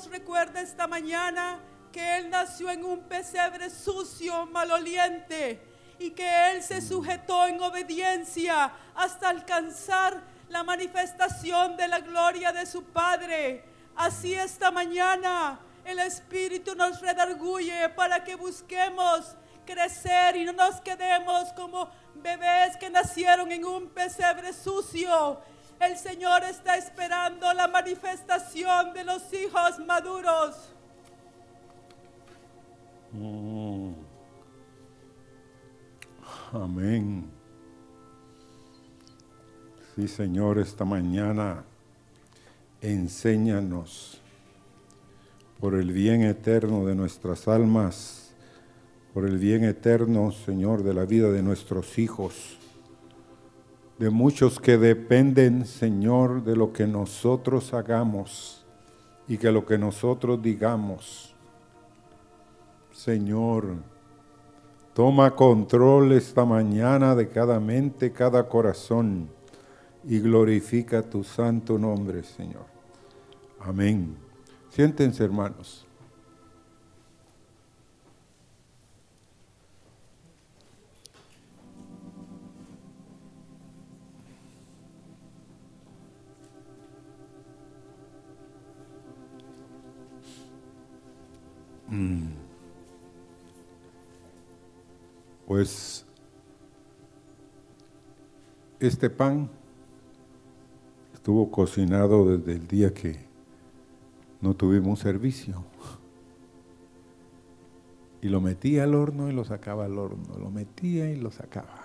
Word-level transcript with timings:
nos 0.00 0.10
recuerda 0.10 0.62
esta 0.62 0.86
mañana 0.86 1.60
que 1.92 2.16
Él 2.16 2.30
nació 2.30 2.70
en 2.70 2.86
un 2.86 3.00
pesebre 3.00 3.68
sucio, 3.68 4.46
maloliente, 4.46 5.60
y 5.98 6.12
que 6.12 6.50
Él 6.50 6.62
se 6.62 6.80
sujetó 6.80 7.46
en 7.46 7.60
obediencia 7.60 8.72
hasta 8.94 9.28
alcanzar 9.28 10.22
la 10.48 10.62
manifestación 10.62 11.76
de 11.76 11.86
la 11.86 12.00
gloria 12.00 12.50
de 12.50 12.64
su 12.64 12.82
Padre. 12.82 13.62
Así 13.94 14.32
esta 14.32 14.70
mañana 14.70 15.60
el 15.84 15.98
Espíritu 15.98 16.74
nos 16.74 16.98
redarguye 17.02 17.90
para 17.90 18.24
que 18.24 18.36
busquemos 18.36 19.36
crecer 19.66 20.34
y 20.36 20.44
no 20.46 20.54
nos 20.54 20.80
quedemos 20.80 21.52
como 21.52 21.90
bebés 22.14 22.74
que 22.78 22.88
nacieron 22.88 23.52
en 23.52 23.66
un 23.66 23.90
pesebre 23.90 24.54
sucio. 24.54 25.42
El 25.80 25.96
Señor 25.96 26.44
está 26.44 26.76
esperando 26.76 27.52
la 27.54 27.66
manifestación 27.66 28.92
de 28.92 29.02
los 29.02 29.32
hijos 29.32 29.78
maduros. 29.86 30.70
Mm. 33.12 33.92
Amén. 36.52 37.30
Sí, 39.94 40.06
Señor, 40.06 40.58
esta 40.58 40.84
mañana 40.84 41.64
enséñanos 42.82 44.20
por 45.60 45.74
el 45.74 45.92
bien 45.92 46.22
eterno 46.22 46.84
de 46.84 46.94
nuestras 46.94 47.48
almas, 47.48 48.32
por 49.14 49.26
el 49.26 49.38
bien 49.38 49.64
eterno, 49.64 50.30
Señor, 50.30 50.82
de 50.82 50.94
la 50.94 51.06
vida 51.06 51.30
de 51.30 51.42
nuestros 51.42 51.98
hijos, 51.98 52.59
de 54.00 54.08
muchos 54.08 54.58
que 54.58 54.78
dependen, 54.78 55.66
Señor, 55.66 56.42
de 56.42 56.56
lo 56.56 56.72
que 56.72 56.86
nosotros 56.86 57.74
hagamos 57.74 58.64
y 59.28 59.36
que 59.36 59.52
lo 59.52 59.66
que 59.66 59.76
nosotros 59.76 60.42
digamos. 60.42 61.34
Señor, 62.92 63.74
toma 64.94 65.36
control 65.36 66.12
esta 66.12 66.46
mañana 66.46 67.14
de 67.14 67.28
cada 67.28 67.60
mente, 67.60 68.10
cada 68.10 68.48
corazón 68.48 69.28
y 70.04 70.18
glorifica 70.18 71.02
tu 71.02 71.22
santo 71.22 71.78
nombre, 71.78 72.22
Señor. 72.22 72.64
Amén. 73.60 74.16
Siéntense, 74.70 75.24
hermanos. 75.24 75.89
Pues 95.46 96.06
este 98.78 99.10
pan 99.10 99.50
estuvo 101.12 101.50
cocinado 101.50 102.36
desde 102.36 102.52
el 102.52 102.68
día 102.68 102.94
que 102.94 103.18
no 104.40 104.54
tuvimos 104.54 105.00
servicio. 105.00 105.64
Y 108.22 108.28
lo 108.28 108.40
metía 108.40 108.84
al 108.84 108.94
horno 108.94 109.28
y 109.28 109.32
lo 109.32 109.44
sacaba 109.44 109.86
al 109.86 109.98
horno, 109.98 110.38
lo 110.38 110.50
metía 110.50 111.10
y 111.10 111.16
lo 111.16 111.32
sacaba. 111.32 111.82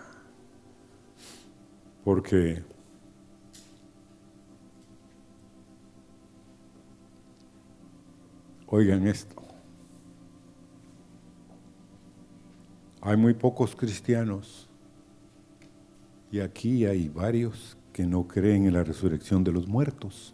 Porque 2.03 2.61
oigan 8.67 9.07
esto. 9.07 9.44
Hay 13.05 13.17
muy 13.17 13.35
pocos 13.35 13.75
cristianos 13.75 14.67
y 16.31 16.39
aquí 16.39 16.87
hay 16.87 17.07
varios 17.07 17.77
que 17.93 18.03
no 18.03 18.27
creen 18.27 18.65
en 18.65 18.73
la 18.73 18.83
resurrección 18.83 19.43
de 19.43 19.51
los 19.51 19.67
muertos. 19.67 20.33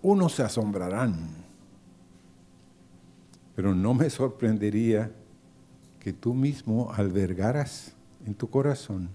Unos 0.00 0.32
se 0.32 0.42
asombrarán, 0.42 1.18
pero 3.54 3.74
no 3.74 3.92
me 3.92 4.08
sorprendería 4.08 5.12
que 6.00 6.14
tú 6.14 6.32
mismo 6.32 6.90
albergaras 6.94 7.94
en 8.24 8.34
tu 8.34 8.48
corazón 8.48 9.10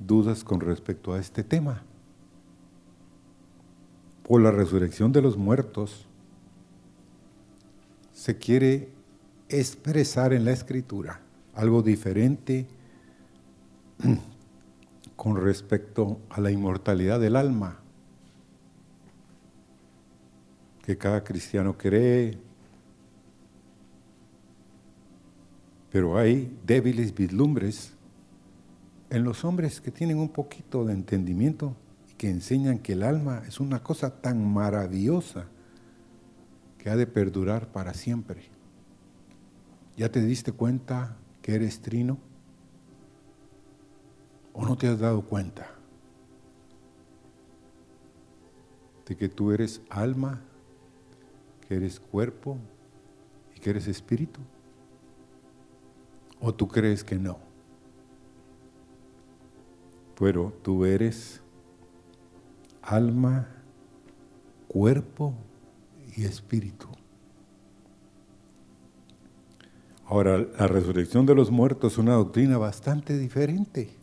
dudas 0.00 0.42
con 0.42 0.58
respecto 0.58 1.14
a 1.14 1.20
este 1.20 1.44
tema. 1.44 1.84
Por 4.24 4.42
la 4.42 4.50
resurrección 4.50 5.12
de 5.12 5.22
los 5.22 5.36
muertos 5.36 6.08
se 8.22 8.38
quiere 8.38 8.88
expresar 9.48 10.32
en 10.32 10.44
la 10.44 10.52
escritura 10.52 11.20
algo 11.54 11.82
diferente 11.82 12.68
con 15.16 15.42
respecto 15.42 16.20
a 16.30 16.40
la 16.40 16.52
inmortalidad 16.52 17.18
del 17.18 17.34
alma, 17.34 17.80
que 20.84 20.96
cada 20.96 21.24
cristiano 21.24 21.76
cree, 21.76 22.38
pero 25.90 26.16
hay 26.16 26.56
débiles 26.64 27.12
vislumbres 27.12 27.92
en 29.10 29.24
los 29.24 29.44
hombres 29.44 29.80
que 29.80 29.90
tienen 29.90 30.18
un 30.18 30.28
poquito 30.28 30.84
de 30.84 30.92
entendimiento 30.92 31.74
y 32.08 32.14
que 32.14 32.30
enseñan 32.30 32.78
que 32.78 32.92
el 32.92 33.02
alma 33.02 33.42
es 33.48 33.58
una 33.58 33.82
cosa 33.82 34.20
tan 34.20 34.46
maravillosa 34.46 35.48
que 36.82 36.90
ha 36.90 36.96
de 36.96 37.06
perdurar 37.06 37.70
para 37.70 37.94
siempre. 37.94 38.42
¿Ya 39.96 40.10
te 40.10 40.20
diste 40.20 40.50
cuenta 40.50 41.16
que 41.40 41.54
eres 41.54 41.80
trino? 41.80 42.18
¿O 44.52 44.66
no 44.66 44.76
te 44.76 44.88
has 44.88 44.98
dado 44.98 45.22
cuenta 45.22 45.70
de 49.06 49.16
que 49.16 49.28
tú 49.28 49.52
eres 49.52 49.80
alma, 49.90 50.40
que 51.68 51.76
eres 51.76 52.00
cuerpo 52.00 52.58
y 53.54 53.60
que 53.60 53.70
eres 53.70 53.86
espíritu? 53.86 54.40
¿O 56.40 56.52
tú 56.52 56.66
crees 56.66 57.04
que 57.04 57.14
no? 57.14 57.38
Pero 60.18 60.52
tú 60.64 60.84
eres 60.84 61.40
alma, 62.82 63.46
cuerpo 64.66 65.32
y 66.16 66.24
espíritu. 66.24 66.88
Ahora, 70.06 70.38
la 70.38 70.66
resurrección 70.66 71.24
de 71.26 71.34
los 71.34 71.50
muertos 71.50 71.92
es 71.92 71.98
una 71.98 72.14
doctrina 72.14 72.58
bastante 72.58 73.16
diferente 73.16 74.02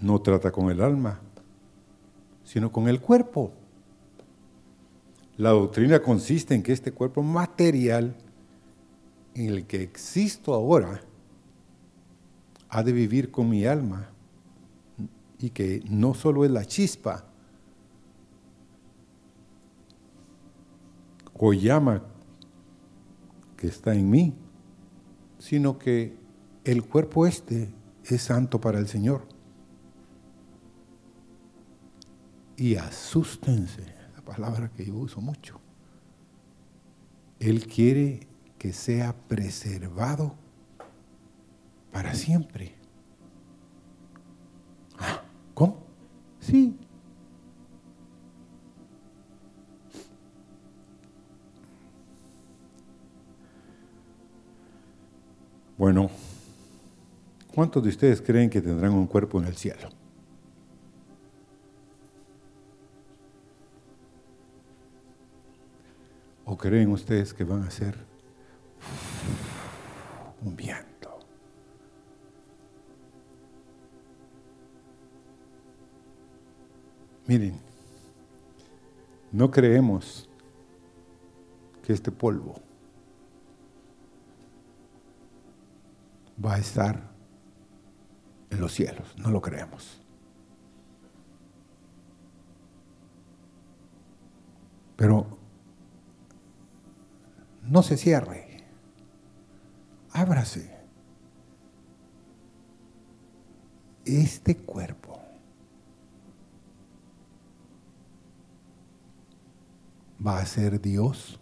no 0.00 0.20
trata 0.20 0.52
con 0.52 0.70
el 0.70 0.80
alma, 0.80 1.20
sino 2.44 2.70
con 2.70 2.88
el 2.88 3.00
cuerpo. 3.00 3.52
La 5.36 5.50
doctrina 5.50 6.00
consiste 6.00 6.54
en 6.54 6.62
que 6.62 6.72
este 6.72 6.92
cuerpo 6.92 7.22
material 7.22 8.16
en 9.34 9.46
el 9.46 9.66
que 9.66 9.82
existo 9.82 10.54
ahora 10.54 11.00
ha 12.68 12.82
de 12.82 12.92
vivir 12.92 13.30
con 13.30 13.48
mi 13.48 13.64
alma 13.64 14.10
y 15.38 15.50
que 15.50 15.82
no 15.88 16.14
solo 16.14 16.44
es 16.44 16.50
la 16.50 16.64
chispa 16.64 17.24
o 21.38 21.52
llama 21.52 22.02
que 23.56 23.68
está 23.68 23.94
en 23.94 24.10
mí, 24.10 24.34
sino 25.38 25.78
que 25.78 26.16
el 26.64 26.84
cuerpo 26.84 27.26
este 27.26 27.72
es 28.04 28.22
santo 28.22 28.60
para 28.60 28.78
el 28.78 28.88
Señor. 28.88 29.26
y 32.58 32.74
asústense, 32.74 33.82
la 34.16 34.20
palabra 34.22 34.68
que 34.68 34.84
yo 34.84 34.94
uso 34.96 35.20
mucho. 35.20 35.60
Él 37.38 37.66
quiere 37.68 38.26
que 38.58 38.72
sea 38.72 39.14
preservado 39.28 40.34
para 41.92 42.14
siempre. 42.14 42.74
Ah, 44.98 45.22
¿Cómo? 45.54 45.84
Sí. 46.40 46.76
Bueno, 55.78 56.10
¿cuántos 57.54 57.84
de 57.84 57.90
ustedes 57.90 58.20
creen 58.20 58.50
que 58.50 58.60
tendrán 58.60 58.94
un 58.94 59.06
cuerpo 59.06 59.40
en 59.40 59.46
el 59.46 59.54
cielo? 59.54 59.88
¿O 66.44 66.56
creen 66.56 66.90
ustedes 66.90 67.32
que 67.32 67.44
van 67.44 67.62
a 67.62 67.70
ser 67.70 67.94
un 70.44 70.56
viento? 70.56 71.20
Miren, 77.28 77.54
no 79.30 79.48
creemos 79.48 80.28
que 81.84 81.92
este 81.92 82.10
polvo 82.10 82.67
va 86.44 86.54
a 86.54 86.58
estar 86.58 87.10
en 88.50 88.60
los 88.60 88.72
cielos, 88.72 89.14
no 89.18 89.30
lo 89.30 89.40
creemos. 89.40 90.00
Pero 94.96 95.38
no 97.62 97.82
se 97.82 97.96
cierre, 97.96 98.64
ábrase. 100.12 100.76
Este 104.04 104.56
cuerpo 104.56 105.20
va 110.26 110.38
a 110.38 110.46
ser 110.46 110.80
Dios 110.80 111.38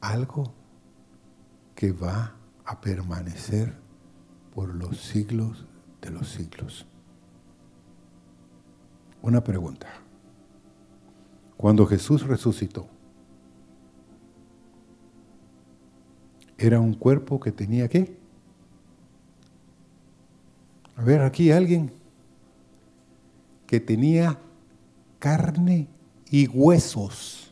algo 0.00 0.54
que 1.74 1.90
va 1.90 2.35
a 2.66 2.80
permanecer 2.80 3.74
por 4.54 4.74
los 4.74 5.00
siglos 5.00 5.66
de 6.00 6.10
los 6.10 6.28
siglos. 6.28 6.86
Una 9.22 9.42
pregunta. 9.42 9.88
Cuando 11.56 11.86
Jesús 11.86 12.26
resucitó, 12.26 12.88
era 16.58 16.80
un 16.80 16.94
cuerpo 16.94 17.40
que 17.40 17.52
tenía 17.52 17.88
qué? 17.88 18.16
A 20.96 21.02
ver, 21.02 21.20
aquí 21.20 21.50
alguien 21.50 21.92
que 23.66 23.80
tenía 23.80 24.38
carne 25.18 25.88
y 26.30 26.46
huesos. 26.48 27.45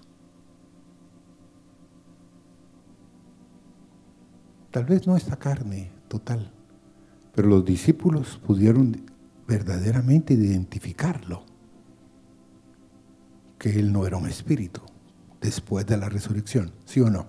Tal 4.74 4.86
vez 4.86 5.06
no 5.06 5.16
esta 5.16 5.36
carne 5.36 5.88
total, 6.08 6.50
pero 7.32 7.46
los 7.46 7.64
discípulos 7.64 8.40
pudieron 8.44 9.08
verdaderamente 9.46 10.34
identificarlo, 10.34 11.44
que 13.56 13.78
él 13.78 13.92
no 13.92 14.04
era 14.04 14.16
un 14.16 14.28
espíritu 14.28 14.80
después 15.40 15.86
de 15.86 15.96
la 15.96 16.08
resurrección, 16.08 16.72
¿sí 16.86 17.00
o 17.00 17.08
no? 17.08 17.26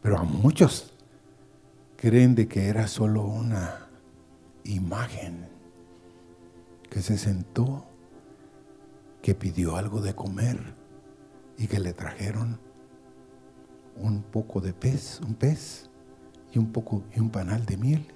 Pero 0.00 0.16
a 0.16 0.24
muchos 0.24 0.94
creen 1.98 2.34
de 2.34 2.48
que 2.48 2.68
era 2.68 2.88
solo 2.88 3.26
una 3.26 3.88
imagen 4.64 5.48
que 6.88 7.02
se 7.02 7.18
sentó 7.18 7.84
que 9.20 9.34
pidió 9.34 9.76
algo 9.76 10.00
de 10.00 10.14
comer 10.14 10.58
y 11.58 11.66
que 11.66 11.78
le 11.78 11.92
trajeron 11.92 12.71
un 13.96 14.22
poco 14.22 14.60
de 14.60 14.72
pez, 14.72 15.20
un 15.20 15.34
pez 15.34 15.88
y 16.52 16.58
un 16.58 16.72
poco 16.72 17.04
y 17.14 17.20
un 17.20 17.30
panal 17.30 17.64
de 17.66 17.76
miel. 17.76 18.06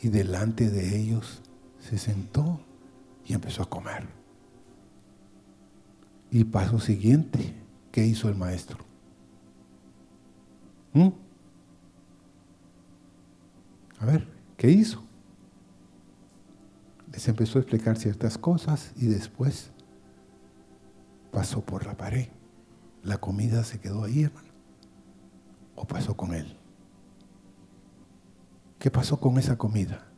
Y 0.00 0.08
delante 0.08 0.70
de 0.70 0.98
ellos 0.98 1.42
se 1.80 1.98
sentó 1.98 2.60
y 3.24 3.34
empezó 3.34 3.62
a 3.62 3.70
comer. 3.70 4.06
Y 6.30 6.44
paso 6.44 6.78
siguiente, 6.78 7.54
¿qué 7.92 8.04
hizo 8.04 8.28
el 8.28 8.34
maestro? 8.34 8.78
¿Mm? 10.92 11.08
A 14.00 14.06
ver, 14.06 14.28
¿qué 14.56 14.70
hizo? 14.70 15.02
Les 17.12 17.26
empezó 17.28 17.58
a 17.58 17.62
explicar 17.62 17.96
ciertas 17.96 18.36
cosas 18.36 18.92
y 18.96 19.06
después 19.06 19.70
pasó 21.30 21.64
por 21.64 21.86
la 21.86 21.96
pared. 21.96 22.28
La 23.02 23.18
comida 23.18 23.64
se 23.64 23.78
quedó 23.78 24.04
ahí, 24.04 24.24
hermano. 24.24 24.45
¿O 25.76 25.86
pasó 25.86 26.16
con 26.16 26.34
él? 26.34 26.56
¿Qué 28.78 28.90
pasó 28.90 29.20
con 29.20 29.38
esa 29.38 29.56
comida? 29.56 30.08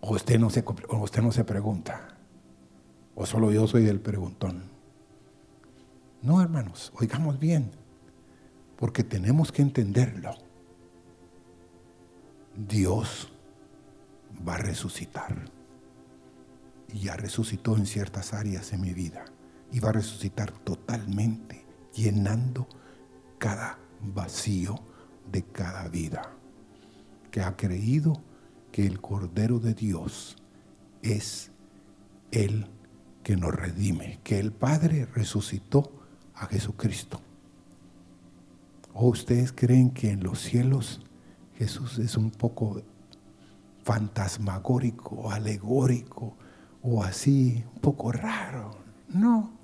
¿O 0.00 0.14
usted 0.14 0.38
no 0.38 0.50
se, 0.50 0.64
o 0.88 0.98
usted 0.98 1.22
no 1.22 1.32
se 1.32 1.44
pregunta? 1.44 2.16
¿O 3.14 3.26
solo 3.26 3.52
yo 3.52 3.66
soy 3.66 3.86
el 3.88 4.00
preguntón? 4.00 4.64
No, 6.22 6.40
hermanos, 6.40 6.92
oigamos 6.98 7.38
bien, 7.38 7.70
porque 8.76 9.04
tenemos 9.04 9.52
que 9.52 9.62
entenderlo. 9.62 10.34
Dios 12.56 13.32
va 14.46 14.54
a 14.54 14.58
resucitar. 14.58 15.50
Y 16.92 17.00
ya 17.00 17.16
resucitó 17.16 17.76
en 17.76 17.86
ciertas 17.86 18.32
áreas 18.34 18.70
de 18.70 18.78
mi 18.78 18.92
vida 18.92 19.24
y 19.72 19.80
va 19.80 19.88
a 19.88 19.92
resucitar 19.92 20.52
totalmente, 20.52 21.66
llenando 21.92 22.68
cada 23.38 23.78
vacío 24.12 24.74
de 25.30 25.42
cada 25.42 25.88
vida 25.88 26.32
que 27.30 27.40
ha 27.40 27.56
creído 27.56 28.20
que 28.70 28.86
el 28.86 29.00
Cordero 29.00 29.58
de 29.58 29.74
Dios 29.74 30.36
es 31.02 31.50
el 32.30 32.66
que 33.22 33.36
nos 33.36 33.54
redime, 33.54 34.20
que 34.22 34.38
el 34.38 34.52
Padre 34.52 35.06
resucitó 35.06 35.92
a 36.34 36.46
Jesucristo. 36.46 37.20
¿O 38.92 39.08
ustedes 39.08 39.52
creen 39.52 39.90
que 39.90 40.10
en 40.10 40.22
los 40.22 40.40
cielos 40.40 41.00
Jesús 41.56 41.98
es 41.98 42.16
un 42.16 42.30
poco 42.30 42.82
fantasmagórico, 43.82 45.30
alegórico 45.30 46.36
o 46.82 47.02
así, 47.02 47.64
un 47.74 47.80
poco 47.80 48.12
raro? 48.12 48.76
No, 49.08 49.54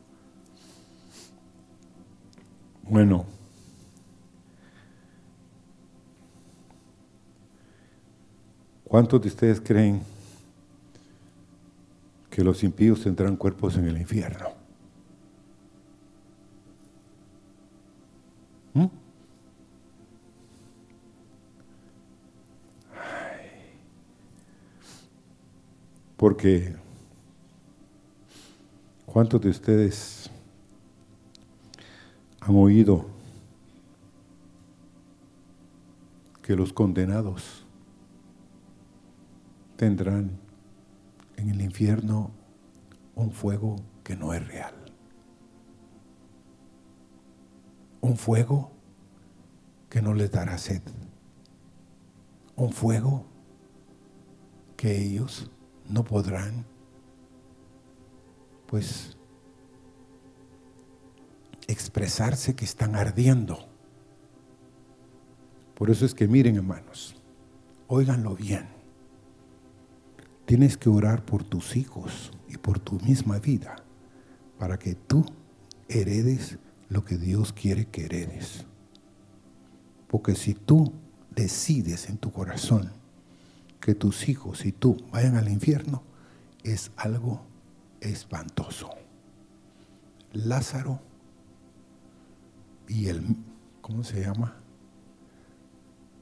bueno, 2.91 3.25
¿cuántos 8.91 9.23
de 9.23 9.29
ustedes 9.29 9.61
creen 9.61 10.03
que 12.29 12.43
los 12.43 12.65
impíos 12.65 13.05
tendrán 13.05 13.37
cuerpos 13.37 13.77
en 13.77 13.87
el 13.87 13.97
infierno? 13.97 14.49
¿Mm? 18.75 18.87
Porque, 26.17 26.75
¿cuántos 29.07 29.41
de 29.41 29.51
ustedes 29.51 30.29
han 32.41 32.57
oído 32.57 33.07
que 36.43 36.57
los 36.57 36.73
condenados 36.73 37.65
tendrán 39.81 40.39
en 41.37 41.49
el 41.49 41.63
infierno 41.63 42.33
un 43.15 43.33
fuego 43.33 43.77
que 44.05 44.15
no 44.15 44.35
es 44.35 44.47
real. 44.47 44.75
Un 48.03 48.19
fuego 48.19 48.73
que 49.89 50.03
no 50.03 50.13
les 50.13 50.31
dará 50.31 50.59
sed. 50.59 50.83
Un 52.57 52.75
fuego 52.75 53.25
que 54.77 55.01
ellos 55.01 55.51
no 55.89 56.05
podrán 56.05 56.67
pues 58.67 59.17
expresarse 61.69 62.55
que 62.55 62.67
están 62.67 62.97
ardiendo. 62.97 63.67
Por 65.75 65.89
eso 65.89 66.05
es 66.05 66.13
que 66.13 66.29
miren 66.29 66.57
hermanos, 66.57 67.17
óiganlo 67.89 68.37
bien. 68.37 68.80
Tienes 70.51 70.77
que 70.77 70.89
orar 70.89 71.25
por 71.25 71.45
tus 71.45 71.77
hijos 71.77 72.33
y 72.49 72.57
por 72.57 72.81
tu 72.81 72.99
misma 72.99 73.39
vida 73.39 73.77
para 74.59 74.81
que 74.81 74.97
tú 74.97 75.25
heredes 75.89 76.59
lo 76.89 77.05
que 77.05 77.17
Dios 77.17 77.53
quiere 77.53 77.87
que 77.87 78.07
heredes. 78.07 78.67
Porque 80.09 80.35
si 80.35 80.55
tú 80.55 80.93
decides 81.31 82.09
en 82.09 82.19
tu 82.19 82.33
corazón 82.33 82.91
que 83.81 83.95
tus 83.95 84.29
hijos 84.29 84.67
y 84.67 84.73
tú 84.73 84.97
vayan 85.13 85.37
al 85.37 85.49
infierno, 85.49 86.03
es 86.65 86.91
algo 86.97 87.47
espantoso. 88.01 88.91
Lázaro 90.33 90.99
y 92.89 93.07
el, 93.07 93.37
¿cómo 93.81 94.03
se 94.03 94.23
llama? 94.23 94.57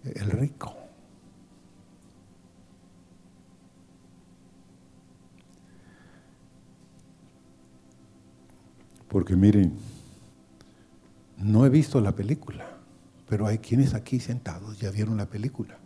El 0.05 0.31
rico. 0.33 0.88
Porque 9.09 9.37
miren, 9.37 9.75
no 11.39 11.65
he 11.65 11.71
visto 11.71 12.01
la 12.01 12.13
película, 12.13 12.67
pero 13.29 13.47
hay 13.47 13.59
quienes 13.59 13.95
aquí 13.95 14.21
sentados 14.21 14.79
ya 14.79 14.91
vieron 14.91 15.17
la 15.17 15.27
película. 15.27 15.79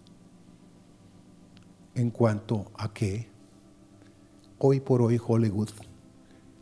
En 1.95 2.11
cuanto 2.11 2.73
a 2.77 2.93
que 2.93 3.29
hoy 4.59 4.81
por 4.81 5.03
hoy 5.03 5.21
Hollywood, 5.25 5.71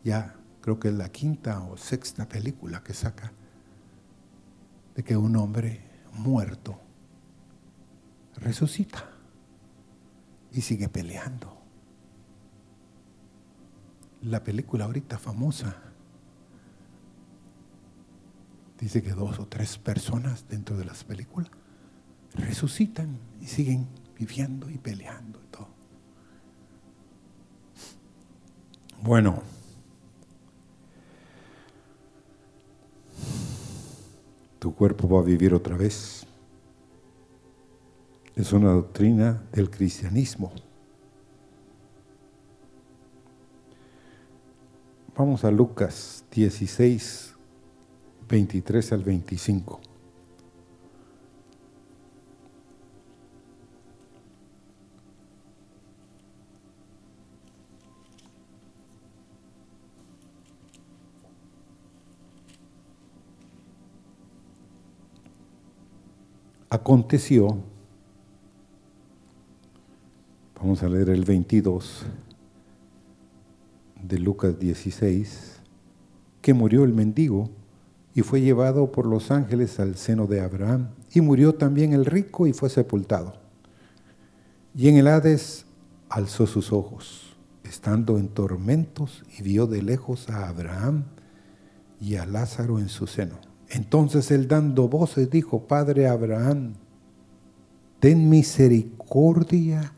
ya 0.03 0.35
creo 0.61 0.79
que 0.79 0.89
es 0.89 0.93
la 0.93 1.09
quinta 1.09 1.63
o 1.63 1.77
sexta 1.77 2.27
película 2.27 2.83
que 2.83 2.93
saca, 2.93 3.31
de 4.95 5.03
que 5.03 5.17
un 5.17 5.35
hombre 5.37 5.81
muerto 6.13 6.79
resucita 8.35 9.09
y 10.51 10.61
sigue 10.61 10.89
peleando. 10.89 11.57
La 14.21 14.43
película 14.43 14.85
ahorita 14.85 15.17
famosa 15.17 15.90
dice 18.81 19.03
que 19.03 19.11
dos 19.11 19.39
o 19.39 19.47
tres 19.47 19.77
personas 19.77 20.47
dentro 20.49 20.75
de 20.75 20.83
las 20.83 21.03
películas 21.03 21.51
resucitan 22.33 23.19
y 23.39 23.45
siguen 23.45 23.87
viviendo 24.17 24.69
y 24.69 24.77
peleando 24.77 25.39
y 25.39 25.51
todo. 25.51 25.67
Bueno, 29.03 29.41
tu 34.59 34.73
cuerpo 34.73 35.07
va 35.07 35.19
a 35.19 35.23
vivir 35.23 35.53
otra 35.53 35.77
vez. 35.77 36.25
Es 38.35 38.53
una 38.53 38.71
doctrina 38.71 39.43
del 39.51 39.69
cristianismo. 39.69 40.51
Vamos 45.15 45.43
a 45.43 45.51
Lucas 45.51 46.25
16, 46.31 47.30
23 48.31 48.93
al 48.93 49.03
25. 49.03 49.81
Aconteció, 66.69 67.57
vamos 70.55 70.81
a 70.81 70.87
leer 70.87 71.09
el 71.09 71.25
22 71.25 72.05
de 74.01 74.19
Lucas 74.19 74.57
16, 74.57 75.59
que 76.41 76.53
murió 76.53 76.85
el 76.85 76.93
mendigo 76.93 77.60
y 78.13 78.21
fue 78.21 78.41
llevado 78.41 78.91
por 78.91 79.05
los 79.05 79.31
ángeles 79.31 79.79
al 79.79 79.95
seno 79.95 80.27
de 80.27 80.41
Abraham, 80.41 80.89
y 81.13 81.21
murió 81.21 81.55
también 81.55 81.93
el 81.93 82.05
rico 82.05 82.47
y 82.47 82.53
fue 82.53 82.69
sepultado. 82.69 83.35
Y 84.75 84.89
en 84.89 84.97
el 84.97 85.07
Hades 85.07 85.65
alzó 86.09 86.47
sus 86.47 86.71
ojos, 86.71 87.35
estando 87.63 88.17
en 88.17 88.29
tormentos, 88.29 89.23
y 89.37 89.43
vio 89.43 89.67
de 89.67 89.81
lejos 89.81 90.29
a 90.29 90.47
Abraham 90.47 91.05
y 91.99 92.15
a 92.15 92.25
Lázaro 92.25 92.79
en 92.79 92.89
su 92.89 93.07
seno. 93.07 93.39
Entonces 93.69 94.31
él 94.31 94.47
dando 94.47 94.89
voces 94.89 95.29
dijo, 95.29 95.67
Padre 95.67 96.07
Abraham, 96.07 96.73
ten 97.99 98.29
misericordia 98.29 99.93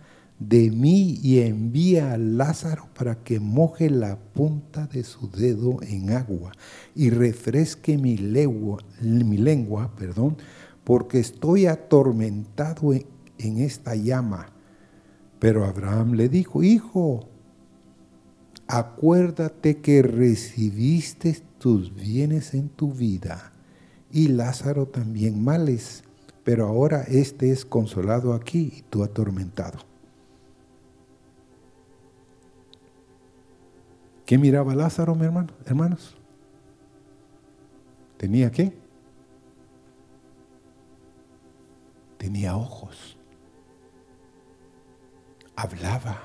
de 0.48 0.70
mí 0.72 1.20
y 1.22 1.40
envía 1.40 2.14
a 2.14 2.18
Lázaro 2.18 2.90
para 2.98 3.24
que 3.24 3.40
moje 3.40 3.90
la 3.90 4.18
punta 4.18 4.88
de 4.88 5.04
su 5.04 5.30
dedo 5.30 5.82
en 5.84 6.12
agua 6.12 6.52
y 6.96 7.10
refresque 7.10 7.98
mi 7.98 8.18
lengua, 8.18 8.84
mi 9.02 9.38
lengua 9.38 9.94
perdón, 9.96 10.38
porque 10.84 11.20
estoy 11.20 11.68
atormentado 11.68 12.94
en 12.94 13.58
esta 13.60 13.96
llama. 13.96 14.48
Pero 15.40 15.66
Abraham 15.66 16.14
le 16.14 16.30
dijo, 16.30 16.64
hijo, 16.64 17.30
acuérdate 18.68 19.78
que 19.78 20.02
recibiste 20.02 21.38
tus 21.58 21.94
bienes 21.96 22.54
en 22.54 22.70
tu 22.70 22.92
vida 22.92 23.54
y 24.12 24.28
Lázaro 24.28 24.88
también 24.88 25.44
males, 25.44 26.04
pero 26.44 26.68
ahora 26.68 27.04
éste 27.04 27.52
es 27.52 27.66
consolado 27.66 28.34
aquí 28.34 28.74
y 28.78 28.82
tú 28.90 29.04
atormentado. 29.04 29.93
¿Qué 34.34 34.40
miraba 34.40 34.74
Lázaro, 34.74 35.14
mi 35.14 35.26
hermano, 35.26 35.54
hermanos? 35.64 36.18
¿Tenía 38.18 38.50
qué? 38.50 38.76
Tenía 42.18 42.58
ojos. 42.58 43.16
Hablaba. 45.56 46.20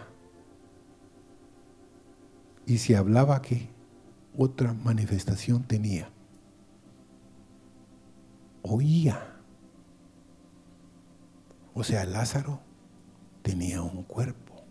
Y 2.64 2.78
si 2.78 2.94
hablaba, 2.94 3.42
¿qué? 3.42 3.68
Otra 4.38 4.72
manifestación 4.72 5.64
tenía 5.64 6.10
oía. 8.62 9.36
O 11.74 11.84
sea, 11.84 12.06
Lázaro 12.06 12.60
tenía 13.42 13.82
un 13.82 14.02
cuerpo, 14.02 14.64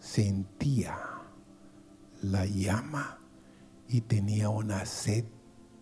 sentía 0.00 1.15
la 2.22 2.46
llama 2.46 3.18
y 3.88 4.00
tenía 4.02 4.48
una 4.48 4.84
sed 4.86 5.24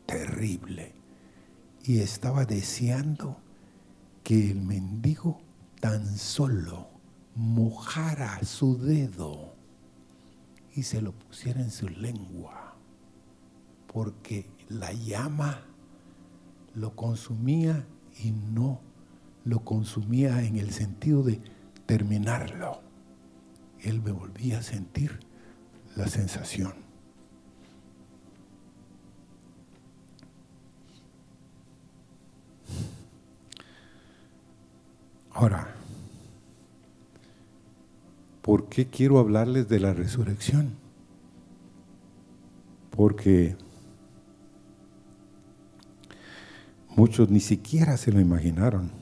terrible. 0.06 0.94
Y 1.82 2.00
estaba 2.00 2.44
deseando 2.44 3.38
que 4.22 4.50
el 4.50 4.62
mendigo 4.62 5.40
tan 5.80 6.16
solo 6.16 6.88
mojara 7.34 8.42
su 8.44 8.78
dedo 8.78 9.54
y 10.74 10.82
se 10.82 11.00
lo 11.02 11.12
pusiera 11.12 11.60
en 11.60 11.70
su 11.70 11.88
lengua, 11.88 12.76
porque 13.92 14.48
la 14.68 14.92
llama 14.92 15.60
lo 16.74 16.96
consumía 16.96 17.86
y 18.22 18.32
no 18.32 18.80
lo 19.44 19.64
consumía 19.64 20.42
en 20.44 20.56
el 20.56 20.72
sentido 20.72 21.22
de 21.22 21.40
terminarlo. 21.86 22.80
Él 23.80 24.00
me 24.00 24.12
volvía 24.12 24.58
a 24.58 24.62
sentir 24.62 25.20
la 25.96 26.06
sensación. 26.08 26.72
Ahora, 35.32 35.74
¿por 38.42 38.68
qué 38.68 38.86
quiero 38.86 39.18
hablarles 39.18 39.68
de 39.68 39.80
la 39.80 39.92
resurrección? 39.92 40.74
Porque 42.90 43.56
Muchos 46.96 47.28
ni 47.28 47.40
siquiera 47.40 47.96
se 47.96 48.12
lo 48.12 48.20
imaginaron. 48.20 48.92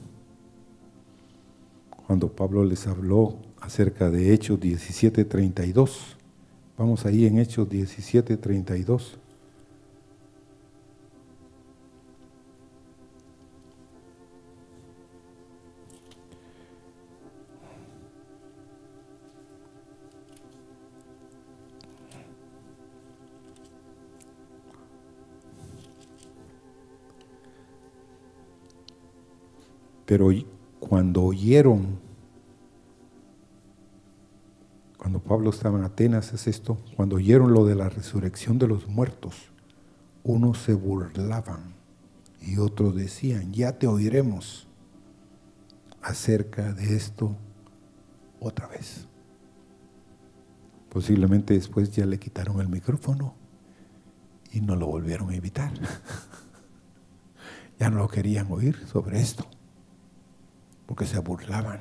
Cuando 2.07 2.33
Pablo 2.33 2.65
les 2.65 2.87
habló 2.87 3.37
acerca 3.61 4.11
de 4.11 4.33
Hechos 4.33 4.59
17:32, 4.59 6.17
vamos 6.83 7.07
ahí 7.07 7.27
en 7.27 7.39
Hechos 7.39 7.69
17:32. 7.69 9.17
Pero 30.05 30.31
cuando 30.81 31.23
oyeron, 31.23 32.02
cuando 35.03 35.19
Pablo 35.19 35.51
estaba 35.51 35.81
en 35.81 35.85
Atenas, 35.85 36.33
es 36.33 36.47
esto, 36.47 36.79
cuando 36.95 37.17
oyeron 37.17 37.53
lo 37.53 37.67
de 37.67 37.75
la 37.75 37.89
resurrección 37.89 38.61
de 38.61 38.69
los 38.69 38.87
muertos, 38.87 39.35
unos 40.23 40.59
se 40.59 40.75
burlaban 40.75 41.75
y 42.41 42.59
otros 42.59 42.95
decían, 42.95 43.53
ya 43.53 43.81
te 43.81 43.89
oiremos 43.89 44.69
acerca 46.03 46.73
de 46.73 46.95
esto 46.95 47.37
otra 48.39 48.69
vez. 48.69 49.09
Posiblemente 50.89 51.55
después 51.55 51.91
ya 51.91 52.07
le 52.07 52.21
quitaron 52.21 52.61
el 52.61 52.69
micrófono 52.69 53.35
y 54.53 54.61
no 54.61 54.77
lo 54.77 54.87
volvieron 54.87 55.31
a 55.31 55.35
invitar. 55.35 55.73
ya 57.81 57.91
no 57.91 57.99
lo 57.99 58.07
querían 58.07 58.47
oír 58.53 58.77
sobre 58.87 59.21
esto 59.21 59.45
porque 60.87 61.07
se 61.07 61.19
burlaban. 61.19 61.81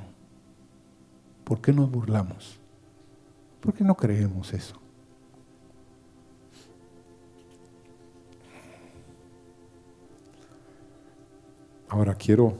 ¿Por 1.43 1.61
qué 1.61 1.71
nos 1.71 1.91
burlamos? 1.91 2.60
¿Por 3.61 3.73
qué 3.75 3.83
no 3.83 3.95
creemos 3.95 4.53
eso? 4.53 4.75
Ahora 11.87 12.15
quiero 12.15 12.55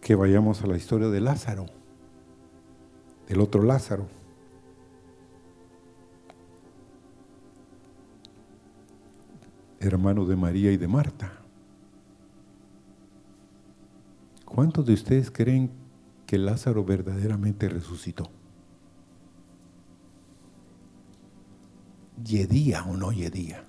que 0.00 0.14
vayamos 0.14 0.62
a 0.62 0.66
la 0.66 0.76
historia 0.76 1.08
de 1.08 1.20
Lázaro. 1.20 1.66
del 3.26 3.42
otro 3.42 3.62
Lázaro. 3.62 4.06
Hermano 9.80 10.24
de 10.24 10.34
María 10.34 10.72
y 10.72 10.78
de 10.78 10.88
Marta. 10.88 11.30
¿Cuántos 14.46 14.86
de 14.86 14.94
ustedes 14.94 15.30
creen 15.30 15.70
que 16.28 16.36
Lázaro 16.36 16.84
verdaderamente 16.84 17.70
resucitó? 17.70 18.30
¿Yedía 22.22 22.84
o 22.84 22.98
no 22.98 23.12
yedía? 23.12 23.64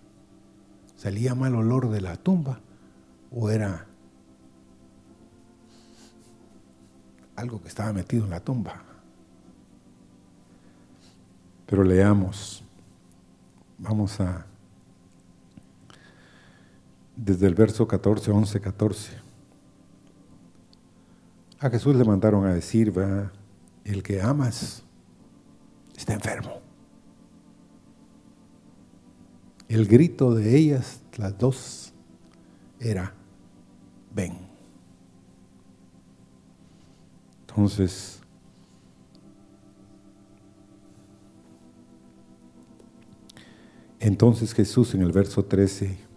¿Salía 0.98 1.36
mal 1.36 1.56
olor 1.56 1.90
de 1.90 2.02
la 2.02 2.18
tumba 2.18 2.60
o 3.32 3.50
era 3.50 3.88
algo 7.38 7.62
que 7.62 7.70
estaba 7.70 7.94
metido 7.94 8.26
en 8.26 8.32
la 8.32 8.42
tumba? 8.42 8.84
Pero 11.66 11.86
leamos, 11.86 12.62
vamos 13.78 14.20
a, 14.20 14.46
desde 17.16 17.48
el 17.48 17.56
verso 17.56 17.88
14, 17.88 18.32
11, 18.32 18.60
14. 18.60 19.29
A 21.60 21.70
Jesús 21.70 21.96
le 21.96 22.06
mandaron 22.06 22.46
a 22.46 22.54
decir, 22.54 22.98
va, 22.98 23.32
el 23.84 24.02
que 24.02 24.22
amas 24.22 24.84
está 25.96 26.14
enfermo. 26.14 26.62
El 29.68 29.86
grito 29.86 30.34
de 30.34 30.58
ellas, 30.58 31.02
las 31.18 31.38
dos, 31.38 31.94
era, 32.80 33.14
ven. 34.16 34.38
Entonces, 37.42 38.22
entonces 44.00 44.54
Jesús 44.54 44.94
en 44.94 45.02
el 45.02 45.12
verso 45.12 45.44
13 45.44 46.09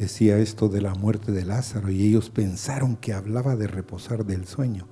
decía 0.00 0.38
esto 0.38 0.70
de 0.70 0.80
la 0.80 0.94
muerte 0.94 1.30
de 1.30 1.44
Lázaro 1.44 1.90
y 1.90 2.02
ellos 2.02 2.30
pensaron 2.30 2.96
que 2.96 3.12
hablaba 3.12 3.54
de 3.54 3.66
reposar 3.66 4.24
del 4.24 4.46
sueño. 4.46 4.86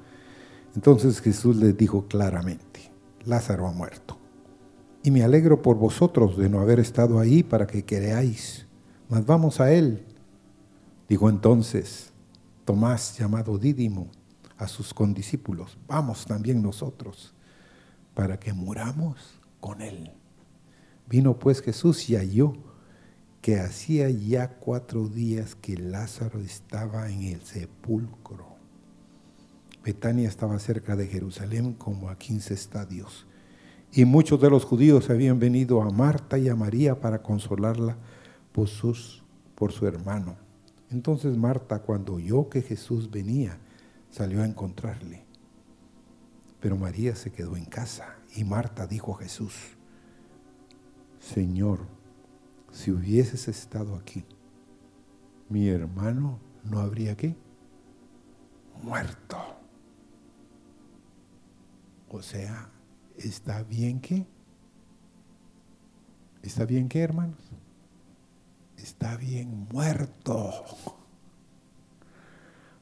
Entonces 0.75 1.23
Jesús 1.23 1.57
les 1.57 1.75
dijo 1.75 2.09
claramente, 2.09 2.93
Lázaro 3.25 3.67
ha 3.67 3.73
muerto 3.73 4.19
y 5.03 5.11
me 5.11 5.25
alegro 5.25 5.63
por 5.63 5.79
vosotros 5.79 6.37
de 6.37 6.51
no 6.51 6.61
haber 6.61 6.79
estado 6.79 7.19
ahí 7.21 7.43
para 7.43 7.67
que 7.67 7.87
creáis. 7.87 8.67
Mas 9.09 9.25
vamos 9.25 9.61
a 9.61 9.73
él. 9.73 10.05
Dijo 11.09 11.31
entonces 11.31 12.13
Tomás, 12.67 13.17
llamado 13.17 13.57
Dídimo, 13.57 14.09
a 14.59 14.69
sus 14.69 14.93
condiscípulos, 14.93 15.79
vamos 15.87 16.27
también 16.27 16.61
nosotros, 16.61 17.33
para 18.13 18.39
que 18.39 18.53
muramos 18.53 19.41
con 19.59 19.81
él. 19.81 20.11
Vino 21.09 21.39
pues 21.39 21.63
Jesús 21.63 22.11
y 22.11 22.17
halló 22.17 22.68
que 23.41 23.61
hacía 23.61 24.11
ya 24.11 24.49
cuatro 24.59 25.09
días 25.09 25.55
que 25.55 25.77
Lázaro 25.77 26.41
estaba 26.41 27.11
en 27.11 27.23
el 27.23 27.43
sepulcro. 27.43 28.57
Betania 29.85 30.29
estaba 30.29 30.59
cerca 30.59 30.97
de 30.97 31.07
Jerusalén 31.07 31.73
como 31.73 32.11
a 32.11 32.19
quince 32.19 32.55
estadios 32.55 33.27
y 33.93 34.05
muchos 34.05 34.41
de 34.41 34.51
los 34.51 34.65
judíos 34.65 35.09
habían 35.11 35.39
venido 35.39 35.83
a 35.83 35.91
Marta 35.91 36.39
y 36.39 36.49
a 36.49 36.57
María 36.57 37.01
para 37.01 37.23
consolarla 37.23 37.97
por, 38.53 38.69
sus, 38.69 39.23
por 39.55 39.73
su 39.73 39.87
hermano. 39.87 40.37
Entonces 40.91 41.37
Marta, 41.37 41.81
cuando 41.81 42.15
oyó 42.15 42.49
que 42.49 42.63
Jesús 42.63 43.11
venía, 43.11 43.59
salió 44.11 44.43
a 44.43 44.47
encontrarle. 44.47 45.25
Pero 46.61 46.77
María 46.77 47.15
se 47.15 47.31
quedó 47.31 47.57
en 47.57 47.65
casa 47.65 48.17
y 48.35 48.45
Marta 48.45 48.87
dijo 48.87 49.15
a 49.15 49.19
Jesús, 49.19 49.55
Señor, 51.21 51.81
si 52.79 52.93
hubieses 52.93 53.49
estado 53.49 53.97
aquí, 53.97 54.25
mi 55.49 55.69
hermano 55.69 56.39
no 56.63 56.79
habría 56.79 57.17
qué? 57.17 57.35
Muerto. 58.83 59.37
O 62.09 62.23
sea, 62.23 62.71
¿Está 63.19 63.65
bien 63.65 64.01
qué? 64.01 64.25
¿Está 66.41 66.65
bien 66.65 66.89
qué, 66.89 67.01
hermanos? 67.01 67.41
Está 68.77 69.17
bien 69.17 69.67
muerto. 69.73 70.53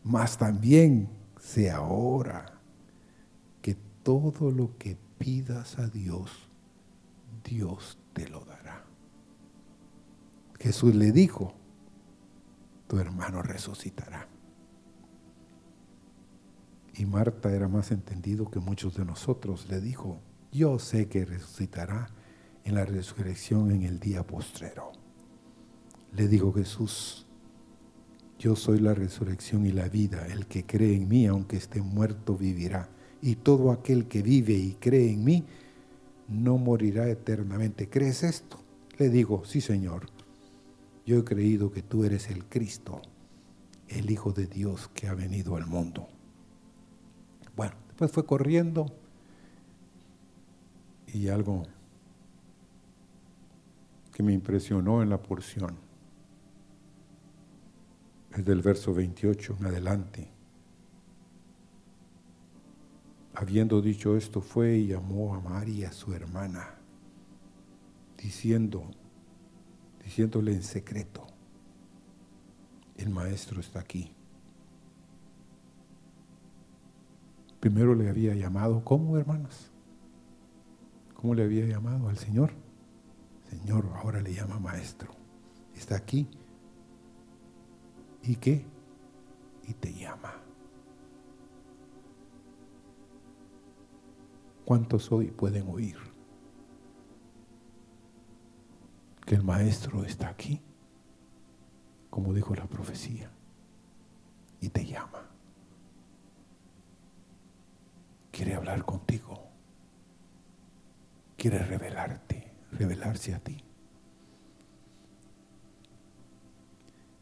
Mas 0.04 0.36
también 0.36 1.08
se 1.40 1.70
ahora 1.70 2.60
que 3.62 3.76
todo 4.02 4.50
lo 4.50 4.76
que 4.76 4.98
pidas 5.16 5.78
a 5.78 5.88
Dios, 5.88 6.30
Dios 7.42 7.98
te 8.12 8.28
lo 8.28 8.44
dará. 8.44 8.85
Jesús 10.58 10.94
le 10.94 11.12
dijo, 11.12 11.54
tu 12.86 12.98
hermano 12.98 13.42
resucitará. 13.42 14.28
Y 16.94 17.04
Marta 17.04 17.52
era 17.52 17.68
más 17.68 17.90
entendido 17.90 18.50
que 18.50 18.58
muchos 18.58 18.96
de 18.96 19.04
nosotros. 19.04 19.68
Le 19.68 19.80
dijo, 19.80 20.20
yo 20.50 20.78
sé 20.78 21.08
que 21.08 21.24
resucitará 21.24 22.08
en 22.64 22.74
la 22.74 22.84
resurrección 22.84 23.70
en 23.70 23.82
el 23.82 24.00
día 24.00 24.26
postrero. 24.26 24.92
Le 26.12 26.26
dijo 26.28 26.52
Jesús, 26.52 27.26
yo 28.38 28.56
soy 28.56 28.80
la 28.80 28.94
resurrección 28.94 29.66
y 29.66 29.72
la 29.72 29.88
vida. 29.88 30.26
El 30.26 30.46
que 30.46 30.64
cree 30.64 30.94
en 30.94 31.08
mí, 31.08 31.26
aunque 31.26 31.56
esté 31.56 31.82
muerto, 31.82 32.36
vivirá. 32.36 32.88
Y 33.20 33.36
todo 33.36 33.72
aquel 33.72 34.06
que 34.08 34.22
vive 34.22 34.54
y 34.54 34.76
cree 34.80 35.10
en 35.10 35.24
mí, 35.24 35.44
no 36.28 36.56
morirá 36.56 37.08
eternamente. 37.08 37.88
¿Crees 37.88 38.22
esto? 38.22 38.62
Le 38.98 39.10
digo, 39.10 39.44
sí 39.44 39.60
Señor, 39.60 40.06
yo 41.06 41.20
he 41.20 41.24
creído 41.24 41.70
que 41.70 41.82
tú 41.82 42.04
eres 42.04 42.28
el 42.28 42.44
Cristo, 42.44 43.00
el 43.88 44.10
Hijo 44.10 44.32
de 44.32 44.48
Dios 44.48 44.90
que 44.92 45.06
ha 45.06 45.14
venido 45.14 45.56
al 45.56 45.66
mundo. 45.66 46.08
Bueno, 47.54 47.74
después 47.86 48.10
fue 48.10 48.26
corriendo 48.26 48.86
y 51.06 51.28
algo 51.28 51.62
que 54.12 54.24
me 54.24 54.32
impresionó 54.32 55.00
en 55.00 55.10
la 55.10 55.22
porción 55.22 55.76
es 58.36 58.44
del 58.44 58.60
verso 58.60 58.92
28 58.92 59.58
en 59.60 59.66
adelante. 59.66 60.28
Habiendo 63.34 63.80
dicho 63.80 64.16
esto, 64.16 64.40
fue 64.40 64.76
y 64.76 64.88
llamó 64.88 65.34
a 65.34 65.40
María, 65.40 65.92
su 65.92 66.12
hermana, 66.12 66.74
diciendo, 68.16 68.90
diciéndole 70.06 70.52
en 70.52 70.62
secreto, 70.62 71.26
el 72.96 73.10
maestro 73.10 73.60
está 73.60 73.80
aquí. 73.80 74.12
Primero 77.58 77.92
le 77.96 78.08
había 78.08 78.32
llamado, 78.34 78.84
¿cómo 78.84 79.18
hermanos? 79.18 79.72
¿Cómo 81.12 81.34
le 81.34 81.42
había 81.42 81.66
llamado 81.66 82.08
al 82.08 82.16
Señor? 82.18 82.52
Señor, 83.50 83.90
ahora 83.96 84.22
le 84.22 84.32
llama 84.32 84.60
maestro. 84.60 85.10
Está 85.74 85.96
aquí. 85.96 86.28
¿Y 88.22 88.36
qué? 88.36 88.64
Y 89.66 89.74
te 89.74 89.92
llama. 89.92 90.34
¿Cuántos 94.64 95.10
hoy 95.10 95.32
pueden 95.32 95.68
oír 95.68 96.15
que 99.26 99.34
el 99.34 99.42
maestro 99.42 100.04
está 100.04 100.28
aquí? 100.28 100.62
Como 102.08 102.32
dijo 102.32 102.54
la 102.54 102.66
profecía. 102.66 103.30
Y 104.62 104.70
te 104.70 104.86
llama. 104.86 105.28
Quiere 108.30 108.54
hablar 108.54 108.84
contigo 108.84 109.46
quiere 111.36 111.58
revelarte, 111.58 112.50
revelarse 112.72 113.34
a 113.34 113.38
ti. 113.38 113.62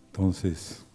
Entonces, 0.07 0.87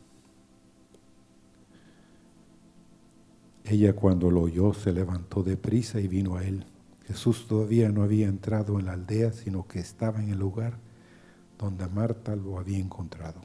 ella 3.66 3.94
cuando 3.94 4.32
lo 4.32 4.42
oyó 4.42 4.74
se 4.74 4.94
levantó 4.94 5.44
deprisa 5.44 6.00
y 6.00 6.08
vino 6.08 6.38
a 6.38 6.44
él. 6.44 6.66
Jesús 7.06 7.48
todavía 7.48 7.90
no 7.90 8.04
había 8.04 8.28
entrado 8.28 8.80
en 8.80 8.86
la 8.86 8.94
aldea, 8.94 9.32
sino 9.34 9.68
que 9.68 9.80
estaba 9.80 10.24
en 10.24 10.30
el 10.30 10.40
lugar 10.40 10.78
donde 11.60 11.88
Marta 11.88 12.36
lo 12.36 12.58
había 12.58 12.80
encontrado. 12.80 13.42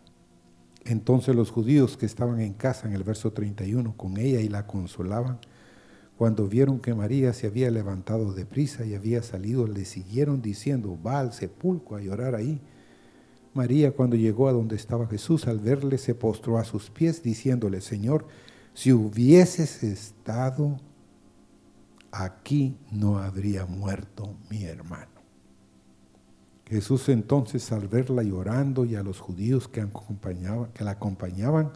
Entonces 0.85 1.35
los 1.35 1.51
judíos 1.51 1.97
que 1.97 2.07
estaban 2.07 2.41
en 2.41 2.55
casa, 2.55 2.87
en 2.87 2.95
el 2.95 3.03
verso 3.03 3.33
31, 3.33 3.97
con 3.97 4.17
ella 4.17 4.41
y 4.41 4.49
la 4.49 4.67
consolaban, 4.67 5.39
cuando 6.17 6.47
vieron 6.47 6.79
que 6.79 6.95
María 6.95 7.33
se 7.33 7.49
había 7.49 7.71
levantado 7.71 8.33
de 8.33 8.47
prisa 8.47 8.87
y 8.87 8.95
había 8.95 9.23
salido, 9.23 9.67
le 9.67 9.85
siguieron 9.85 10.41
diciendo, 10.43 10.97
va 11.05 11.19
al 11.19 11.33
sepulcro 11.33 11.97
a 11.97 12.01
llorar 12.01 12.35
ahí. 12.35 12.61
María 13.53 13.93
cuando 13.93 14.15
llegó 14.15 14.49
a 14.49 14.53
donde 14.53 14.77
estaba 14.77 15.07
Jesús, 15.09 15.49
al 15.49 15.59
verle 15.59 15.99
se 15.99 16.15
postró 16.15 16.59
a 16.59 16.65
sus 16.65 16.91
pies, 16.91 17.23
diciéndole, 17.23 17.81
Señor, 17.81 18.27
si 18.75 18.93
hubieses 18.93 19.83
estado 19.83 20.79
aquí 22.13 22.77
no 22.93 23.19
habría 23.19 23.67
muerto 23.67 24.37
mi 24.51 24.65
hermano. 24.65 25.14
Jesús 26.67 27.09
entonces 27.09 27.71
al 27.73 27.89
verla 27.89 28.23
llorando 28.23 28.85
y 28.85 28.95
a 28.95 29.03
los 29.03 29.21
judíos 29.21 29.69
que, 29.69 29.87
que 30.73 30.85
la 30.85 30.91
acompañaban, 30.93 31.73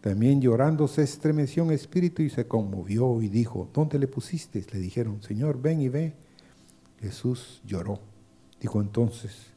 también 0.00 0.40
llorando 0.40 0.86
se 0.88 1.02
estremeció 1.02 1.64
en 1.64 1.72
espíritu 1.72 2.22
y 2.22 2.30
se 2.30 2.46
conmovió 2.46 3.22
y 3.22 3.28
dijo, 3.28 3.68
¿dónde 3.72 3.98
le 3.98 4.06
pusiste? 4.06 4.64
Le 4.72 4.78
dijeron, 4.78 5.22
Señor, 5.22 5.60
ven 5.60 5.80
y 5.80 5.88
ve. 5.88 6.14
Jesús 7.00 7.60
lloró. 7.64 8.00
Dijo 8.60 8.80
entonces, 8.80 9.48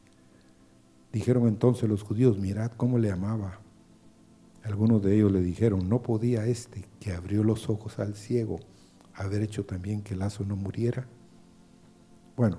dijeron 1.12 1.46
entonces 1.46 1.88
los 1.88 2.02
judíos, 2.02 2.38
mirad 2.38 2.72
cómo 2.76 2.98
le 2.98 3.10
amaba. 3.10 3.60
Algunos 4.62 5.02
de 5.02 5.14
ellos 5.14 5.32
le 5.32 5.40
dijeron, 5.40 5.88
no 5.88 6.02
podía 6.02 6.46
este 6.46 6.84
que 6.98 7.12
abrió 7.12 7.44
los 7.44 7.70
ojos 7.70 7.98
al 7.98 8.14
ciego 8.14 8.60
haber 9.14 9.42
hecho 9.42 9.64
también 9.64 10.02
que 10.02 10.16
Lazo 10.16 10.44
no 10.44 10.56
muriera. 10.56 11.06
Bueno, 12.36 12.58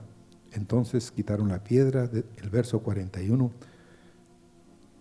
entonces 0.53 1.11
quitaron 1.11 1.49
la 1.49 1.63
piedra 1.63 2.07
del 2.07 2.49
verso 2.51 2.79
41 2.79 3.51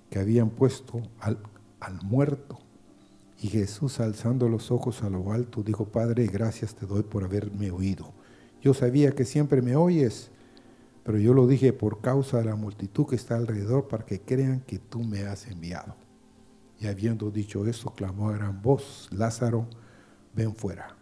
que 0.08 0.18
habían 0.18 0.50
puesto 0.50 1.02
al, 1.20 1.38
al 1.80 2.02
muerto. 2.02 2.58
Y 3.40 3.48
Jesús, 3.48 4.00
alzando 4.00 4.48
los 4.48 4.70
ojos 4.70 5.02
a 5.02 5.10
lo 5.10 5.32
alto, 5.32 5.62
dijo, 5.62 5.86
Padre, 5.86 6.26
gracias 6.26 6.74
te 6.74 6.86
doy 6.86 7.02
por 7.02 7.24
haberme 7.24 7.70
oído. 7.70 8.12
Yo 8.60 8.74
sabía 8.74 9.12
que 9.12 9.24
siempre 9.24 9.62
me 9.62 9.76
oyes, 9.76 10.30
pero 11.04 11.18
yo 11.18 11.32
lo 11.32 11.46
dije 11.46 11.72
por 11.72 12.00
causa 12.00 12.38
de 12.38 12.44
la 12.44 12.56
multitud 12.56 13.06
que 13.06 13.16
está 13.16 13.36
alrededor, 13.36 13.88
para 13.88 14.04
que 14.04 14.20
crean 14.20 14.60
que 14.60 14.78
tú 14.78 15.02
me 15.02 15.22
has 15.22 15.46
enviado. 15.46 15.96
Y 16.78 16.86
habiendo 16.86 17.30
dicho 17.30 17.66
eso, 17.66 17.94
clamó 17.94 18.28
a 18.28 18.32
gran 18.32 18.60
voz, 18.60 19.08
Lázaro, 19.10 19.66
ven 20.34 20.54
fuera. 20.54 20.96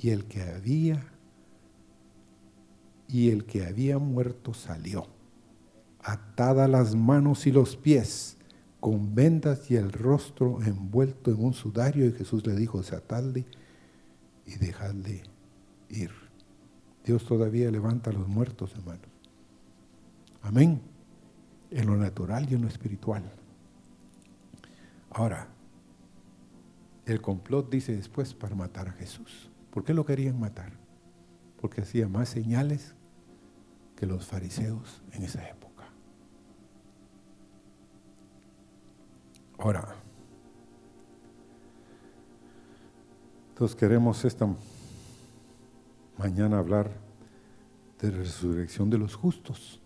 Y 0.00 0.10
el 0.10 0.24
que 0.26 0.42
había 0.42 1.12
y 3.08 3.30
el 3.30 3.46
que 3.46 3.64
había 3.64 3.98
muerto 3.98 4.52
salió, 4.52 5.06
atada 6.00 6.68
las 6.68 6.94
manos 6.94 7.46
y 7.46 7.52
los 7.52 7.76
pies, 7.76 8.36
con 8.80 9.14
vendas 9.14 9.70
y 9.70 9.76
el 9.76 9.90
rostro 9.90 10.62
envuelto 10.62 11.32
en 11.32 11.44
un 11.44 11.54
sudario, 11.54 12.06
y 12.06 12.12
Jesús 12.12 12.46
le 12.46 12.54
dijo, 12.54 12.80
atadle 12.80 13.46
y 14.46 14.56
dejadle 14.56 15.22
ir. 15.88 16.10
Dios 17.04 17.24
todavía 17.24 17.70
levanta 17.70 18.10
a 18.10 18.12
los 18.12 18.28
muertos, 18.28 18.74
hermanos. 18.74 19.08
Amén. 20.42 20.80
En 21.70 21.86
lo 21.86 21.96
natural 21.96 22.46
y 22.50 22.54
en 22.54 22.62
lo 22.62 22.68
espiritual. 22.68 23.22
Ahora, 25.10 25.48
el 27.06 27.20
complot 27.22 27.70
dice 27.70 27.96
después 27.96 28.34
para 28.34 28.54
matar 28.54 28.88
a 28.88 28.92
Jesús. 28.92 29.50
¿Por 29.70 29.84
qué 29.84 29.94
lo 29.94 30.04
querían 30.04 30.38
matar? 30.38 30.72
Porque 31.60 31.80
hacía 31.80 32.08
más 32.08 32.28
señales 32.28 32.94
que 33.98 34.06
los 34.06 34.24
fariseos 34.24 35.02
en 35.10 35.24
esa 35.24 35.44
época. 35.48 35.88
Ahora, 39.58 39.96
entonces 43.48 43.74
queremos 43.74 44.24
esta 44.24 44.48
mañana 46.16 46.60
hablar 46.60 46.92
de 48.00 48.12
la 48.12 48.18
resurrección 48.18 48.88
de 48.88 48.98
los 48.98 49.16
justos. 49.16 49.80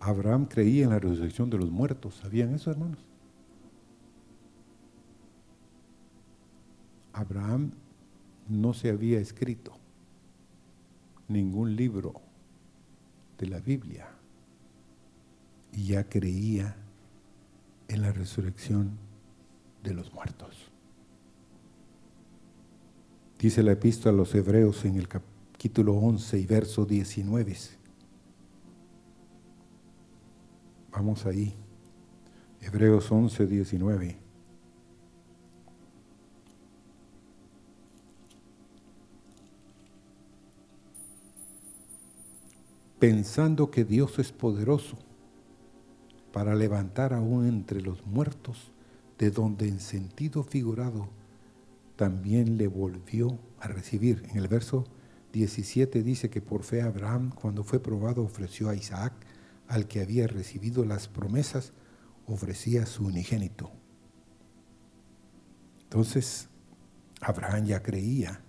Abraham 0.00 0.46
creía 0.46 0.84
en 0.84 0.90
la 0.90 1.00
resurrección 1.00 1.50
de 1.50 1.58
los 1.58 1.70
muertos. 1.70 2.14
¿Sabían 2.14 2.54
eso, 2.54 2.70
hermanos? 2.70 3.04
Abraham 7.12 7.72
no 8.48 8.72
se 8.72 8.88
había 8.88 9.20
escrito 9.20 9.78
ningún 11.28 11.76
libro 11.76 12.14
de 13.38 13.46
la 13.46 13.60
Biblia 13.60 14.08
y 15.72 15.84
ya 15.88 16.08
creía 16.08 16.76
en 17.88 18.02
la 18.02 18.12
resurrección 18.12 18.98
de 19.82 19.94
los 19.94 20.12
muertos. 20.12 20.70
Dice 23.38 23.62
la 23.62 23.72
epístola 23.72 24.14
a 24.14 24.16
los 24.16 24.34
hebreos 24.34 24.84
en 24.84 24.96
el 24.96 25.06
capítulo 25.06 25.94
11 25.94 26.38
y 26.38 26.46
verso 26.46 26.84
19. 26.84 27.56
Vamos 30.90 31.26
ahí. 31.26 31.54
Hebreos 32.60 33.12
11, 33.12 33.46
19. 33.46 34.27
Pensando 42.98 43.70
que 43.70 43.84
Dios 43.84 44.18
es 44.18 44.32
poderoso 44.32 44.98
para 46.32 46.54
levantar 46.54 47.12
aún 47.12 47.46
entre 47.46 47.80
los 47.80 48.04
muertos, 48.06 48.72
de 49.18 49.30
donde 49.30 49.68
en 49.68 49.80
sentido 49.80 50.44
figurado 50.44 51.08
también 51.96 52.58
le 52.58 52.68
volvió 52.68 53.38
a 53.58 53.68
recibir. 53.68 54.24
En 54.30 54.38
el 54.38 54.48
verso 54.48 54.84
17 55.32 56.02
dice 56.02 56.30
que 56.30 56.40
por 56.40 56.62
fe 56.62 56.82
Abraham, 56.82 57.30
cuando 57.30 57.64
fue 57.64 57.80
probado, 57.80 58.22
ofreció 58.22 58.68
a 58.68 58.74
Isaac, 58.74 59.12
al 59.66 59.86
que 59.86 60.00
había 60.00 60.26
recibido 60.26 60.84
las 60.84 61.08
promesas, 61.08 61.72
ofrecía 62.26 62.86
su 62.86 63.06
unigénito. 63.06 63.70
Entonces, 65.82 66.48
Abraham 67.20 67.66
ya 67.66 67.82
creía 67.82 68.42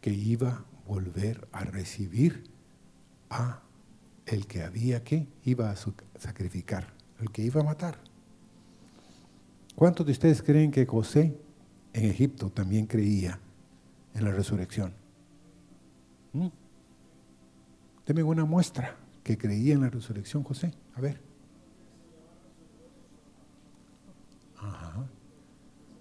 que 0.00 0.10
iba 0.10 0.48
a 0.48 0.64
volver 0.86 1.48
a 1.52 1.64
recibir 1.64 2.57
a 3.30 3.62
el 4.26 4.46
que 4.46 4.62
había 4.62 5.02
que 5.02 5.26
iba 5.44 5.70
a 5.70 5.76
sacrificar, 6.18 6.92
el 7.20 7.30
que 7.30 7.42
iba 7.42 7.60
a 7.60 7.64
matar. 7.64 7.98
¿Cuántos 9.74 10.04
de 10.06 10.12
ustedes 10.12 10.42
creen 10.42 10.70
que 10.70 10.86
José 10.86 11.36
en 11.92 12.04
Egipto 12.04 12.50
también 12.50 12.86
creía 12.86 13.38
en 14.14 14.24
la 14.24 14.32
resurrección? 14.32 14.92
¿Mm? 16.32 16.48
Una 18.24 18.44
muestra 18.44 18.96
que 19.22 19.36
creía 19.36 19.74
en 19.74 19.82
la 19.82 19.90
resurrección 19.90 20.42
José. 20.42 20.72
A 20.94 21.00
ver. 21.00 21.20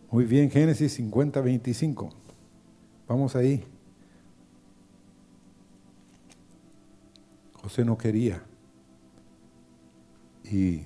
Muy 0.10 0.26
bien, 0.26 0.50
Génesis 0.50 0.94
50, 0.94 1.42
25. 1.42 2.10
Vamos 3.08 3.36
ahí. 3.36 3.64
José 7.68 7.84
no 7.84 7.98
quería. 7.98 8.42
Y 10.46 10.84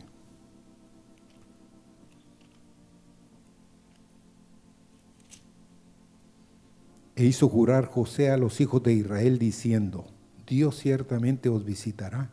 e 7.16 7.24
hizo 7.24 7.48
jurar 7.48 7.86
José 7.86 8.32
a 8.32 8.38
los 8.38 8.60
hijos 8.62 8.82
de 8.82 8.94
Israel 8.94 9.38
diciendo, 9.38 10.08
Dios 10.48 10.80
ciertamente 10.80 11.50
os 11.50 11.64
visitará 11.64 12.32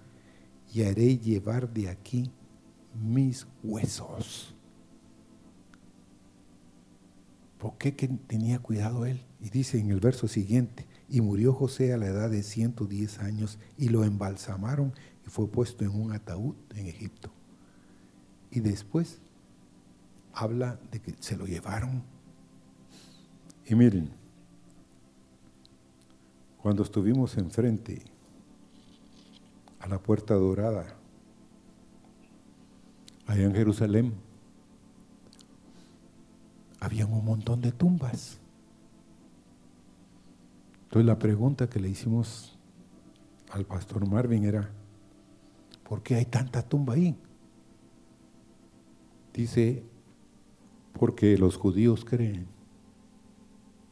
y 0.72 0.84
haré 0.84 1.18
llevar 1.18 1.70
de 1.70 1.90
aquí 1.90 2.30
mis 2.94 3.46
huesos. 3.62 4.54
¿Por 7.58 7.76
qué 7.76 7.92
tenía 7.92 8.60
cuidado 8.60 9.04
él? 9.04 9.20
Y 9.42 9.50
dice 9.50 9.78
en 9.78 9.90
el 9.90 10.00
verso 10.00 10.26
siguiente, 10.26 10.86
y 11.08 11.20
murió 11.20 11.52
José 11.52 11.92
a 11.92 11.96
la 11.96 12.06
edad 12.06 12.30
de 12.30 12.42
110 12.42 13.20
años 13.20 13.58
y 13.76 13.88
lo 13.88 14.04
embalsamaron 14.04 14.92
y 15.26 15.30
fue 15.30 15.48
puesto 15.48 15.84
en 15.84 15.90
un 15.90 16.12
ataúd 16.12 16.54
en 16.74 16.86
Egipto. 16.86 17.30
Y 18.50 18.60
después 18.60 19.20
habla 20.32 20.78
de 20.90 21.00
que 21.00 21.14
se 21.20 21.36
lo 21.36 21.46
llevaron. 21.46 22.02
Y 23.66 23.74
miren, 23.74 24.10
cuando 26.58 26.82
estuvimos 26.82 27.36
enfrente 27.36 28.02
a 29.80 29.88
la 29.88 29.98
puerta 29.98 30.34
dorada, 30.34 30.96
allá 33.26 33.44
en 33.44 33.54
Jerusalén, 33.54 34.14
había 36.80 37.06
un 37.06 37.24
montón 37.24 37.60
de 37.60 37.72
tumbas. 37.72 38.37
Entonces 40.88 41.04
la 41.04 41.18
pregunta 41.18 41.68
que 41.68 41.80
le 41.80 41.90
hicimos 41.90 42.58
al 43.50 43.66
pastor 43.66 44.08
Marvin 44.08 44.44
era, 44.44 44.70
¿por 45.86 46.02
qué 46.02 46.14
hay 46.14 46.24
tanta 46.24 46.62
tumba 46.62 46.94
ahí? 46.94 47.14
Dice, 49.34 49.84
porque 50.94 51.36
los 51.36 51.58
judíos 51.58 52.06
creen 52.06 52.48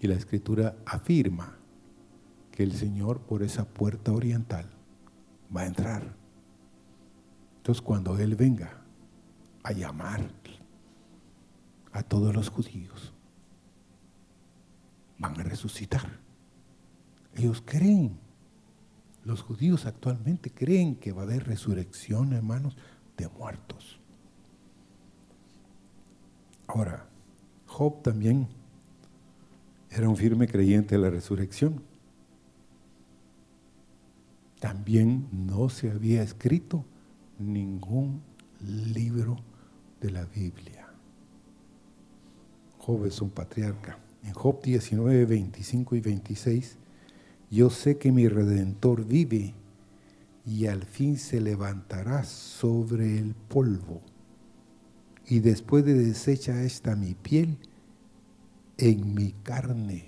y 0.00 0.06
la 0.06 0.14
escritura 0.14 0.74
afirma 0.86 1.58
que 2.50 2.62
el 2.62 2.72
Señor 2.72 3.20
por 3.20 3.42
esa 3.42 3.66
puerta 3.66 4.12
oriental 4.12 4.70
va 5.54 5.60
a 5.60 5.66
entrar. 5.66 6.16
Entonces 7.58 7.82
cuando 7.82 8.16
Él 8.18 8.36
venga 8.36 8.82
a 9.62 9.72
llamar 9.72 10.30
a 11.92 12.02
todos 12.02 12.34
los 12.34 12.48
judíos, 12.48 13.12
resucitar. 15.44 16.25
Ellos 17.36 17.62
creen, 17.64 18.18
los 19.24 19.42
judíos 19.42 19.84
actualmente 19.84 20.50
creen 20.50 20.96
que 20.96 21.12
va 21.12 21.22
a 21.22 21.24
haber 21.26 21.46
resurrección, 21.46 22.32
hermanos, 22.32 22.76
de 23.18 23.28
muertos. 23.28 24.00
Ahora, 26.66 27.06
Job 27.66 28.02
también 28.02 28.48
era 29.90 30.08
un 30.08 30.16
firme 30.16 30.48
creyente 30.48 30.94
de 30.94 31.02
la 31.02 31.10
resurrección. 31.10 31.82
También 34.58 35.28
no 35.30 35.68
se 35.68 35.90
había 35.90 36.22
escrito 36.22 36.86
ningún 37.38 38.22
libro 38.60 39.36
de 40.00 40.10
la 40.10 40.24
Biblia. 40.24 40.88
Job 42.78 43.04
es 43.04 43.20
un 43.20 43.30
patriarca. 43.30 43.98
En 44.24 44.32
Job 44.32 44.62
19, 44.62 45.26
25 45.26 45.96
y 45.96 46.00
26, 46.00 46.78
yo 47.50 47.70
sé 47.70 47.98
que 47.98 48.12
mi 48.12 48.28
redentor 48.28 49.04
vive 49.04 49.54
y 50.44 50.66
al 50.66 50.84
fin 50.84 51.16
se 51.18 51.40
levantará 51.40 52.24
sobre 52.24 53.18
el 53.18 53.34
polvo. 53.34 54.00
Y 55.26 55.40
después 55.40 55.84
de 55.84 55.94
deshecha 55.94 56.62
esta 56.62 56.94
mi 56.94 57.14
piel, 57.14 57.58
en 58.78 59.14
mi 59.14 59.32
carne 59.32 60.04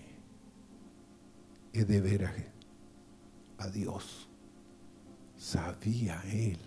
he 1.72 1.84
de 1.84 2.00
ver 2.00 2.24
a, 3.58 3.68
Dios. 3.70 4.28
Sabía 5.36 6.22
él 6.32 6.58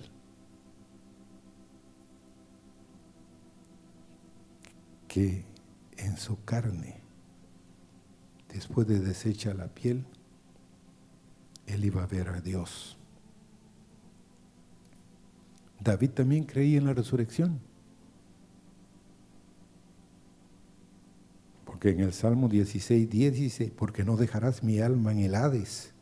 que 5.08 5.46
en 5.98 6.18
su 6.18 6.44
carne, 6.44 7.02
después 8.50 8.88
de 8.88 9.00
deshecha 9.00 9.54
la 9.54 9.68
piel, 9.68 10.06
él 11.72 11.86
iba 11.86 12.04
a 12.04 12.08
ver 12.08 12.30
a 12.30 12.42
Dios. 12.42 12.98
David 15.80 16.12
también 16.12 16.44
creía 16.44 16.78
en 16.78 16.86
la 16.86 16.94
resurrección. 16.94 17.60
Porque 21.66 21.90
en 21.90 22.02
el 22.02 22.14
Salmo 22.14 22.48
16, 22.48 23.10
10 23.10 23.34
dice, 23.34 23.74
porque 23.76 24.04
no 24.04 24.16
dejarás 24.16 24.64
mi 24.64 24.80
alma 24.80 25.12
en 25.12 25.20
el 25.20 25.34
Hades, 25.34 25.94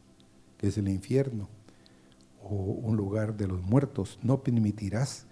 que 0.58 0.67
es 0.67 0.77
el 0.77 0.89
infierno, 0.89 1.47
o 2.43 2.55
un 2.55 2.97
lugar 2.97 3.38
de 3.38 3.47
los 3.47 3.62
muertos, 3.62 4.19
no 4.21 4.43
permitirás 4.43 5.25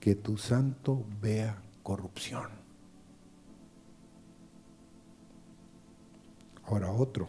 que 0.00 0.14
tu 0.14 0.36
santo 0.36 1.06
vea 1.22 1.62
corrupción. 1.82 2.48
Ahora 6.64 6.90
otro. 6.92 7.28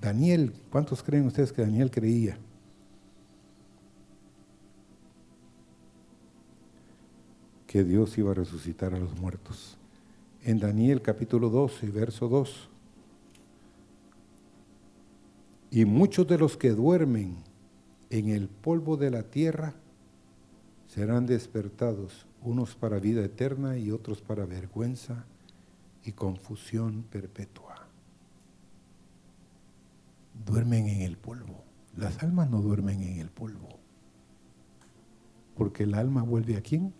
Daniel, 0.00 0.52
¿cuántos 0.70 1.02
creen 1.02 1.26
ustedes 1.26 1.52
que 1.52 1.62
Daniel 1.62 1.90
creía? 1.90 2.38
Que 7.66 7.82
Dios 7.82 8.16
iba 8.16 8.30
a 8.30 8.34
resucitar 8.34 8.94
a 8.94 8.98
los 8.98 9.18
muertos. 9.18 9.76
En 10.44 10.60
Daniel 10.60 11.02
capítulo 11.02 11.50
12, 11.50 11.90
verso 11.90 12.28
2. 12.28 12.68
Y 15.72 15.84
muchos 15.84 16.26
de 16.28 16.38
los 16.38 16.56
que 16.56 16.70
duermen 16.70 17.36
en 18.10 18.28
el 18.28 18.48
polvo 18.48 18.96
de 18.96 19.10
la 19.10 19.24
tierra 19.24 19.74
serán 20.86 21.26
despertados, 21.26 22.24
unos 22.40 22.76
para 22.76 23.00
vida 23.00 23.22
eterna 23.24 23.76
y 23.76 23.90
otros 23.90 24.22
para 24.22 24.46
vergüenza 24.46 25.26
y 26.04 26.12
confusión 26.12 27.04
perpetua 27.10 27.67
duermen 30.44 30.88
en 30.88 31.02
el 31.02 31.16
polvo. 31.16 31.64
Las 31.96 32.22
almas 32.22 32.48
no 32.50 32.60
duermen 32.60 33.02
en 33.02 33.18
el 33.18 33.30
polvo. 33.30 33.68
Porque 35.56 35.82
el 35.82 35.94
alma 35.94 36.22
vuelve 36.22 36.56
a 36.56 36.62
quién? 36.62 36.94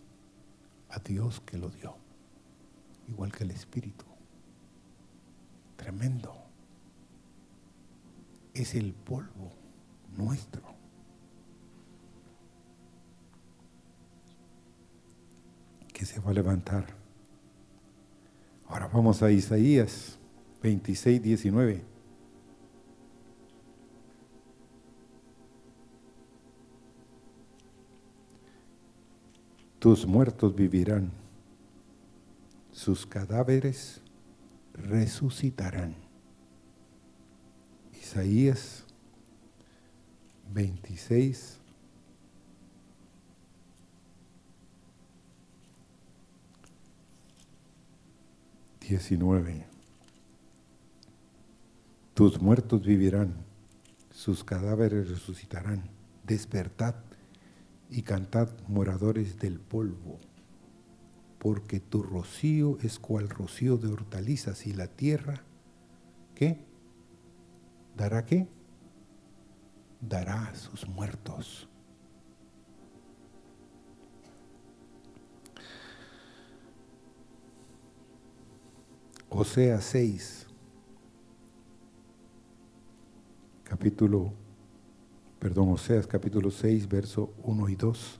A 0.89 0.99
Dios 0.99 1.41
que 1.41 1.57
lo 1.57 1.69
dio. 1.69 1.95
Igual 3.07 3.31
que 3.31 3.43
el 3.43 3.51
espíritu. 3.51 4.05
Tremendo. 5.77 6.35
Es 8.53 8.75
el 8.75 8.93
polvo 8.93 9.51
nuestro. 10.17 10.63
Que 15.93 16.05
se 16.05 16.19
va 16.19 16.31
a 16.31 16.33
levantar. 16.33 16.85
Ahora 18.67 18.87
vamos 18.87 19.23
a 19.23 19.31
Isaías 19.31 20.19
26, 20.61 21.23
19. 21.23 21.98
Tus 29.79 30.05
muertos 30.05 30.53
vivirán, 30.53 31.09
sus 32.73 33.05
cadáveres 33.05 34.01
resucitarán. 34.73 35.95
Isaías 37.93 38.83
26, 40.53 41.59
Diecinueve. 48.81 49.65
Tus 52.13 52.41
muertos 52.41 52.81
vivirán, 52.85 53.33
sus 54.11 54.43
cadáveres 54.43 55.07
resucitarán. 55.07 55.89
Despertad 56.25 56.95
y 57.89 58.03
cantad 58.03 58.49
moradores 58.67 59.39
del 59.39 59.59
polvo, 59.59 60.19
porque 61.39 61.79
tu 61.79 62.03
rocío 62.03 62.77
es 62.81 62.99
cual 62.99 63.29
rocío 63.29 63.77
de 63.77 63.87
hortalizas 63.87 64.67
y 64.67 64.73
la 64.73 64.87
tierra, 64.87 65.43
¿qué? 66.35 66.65
¿Dará 67.95 68.25
qué? 68.25 68.47
Dará 70.01 70.47
a 70.47 70.55
sus 70.55 70.87
muertos. 70.87 71.67
Osea 79.31 79.79
6, 79.79 80.47
capítulo 83.63 84.33
perdón, 85.39 85.69
Oseas 85.69 86.05
capítulo 86.05 86.51
6, 86.51 86.87
verso 86.87 87.33
1 87.43 87.69
y 87.69 87.75
2. 87.75 88.19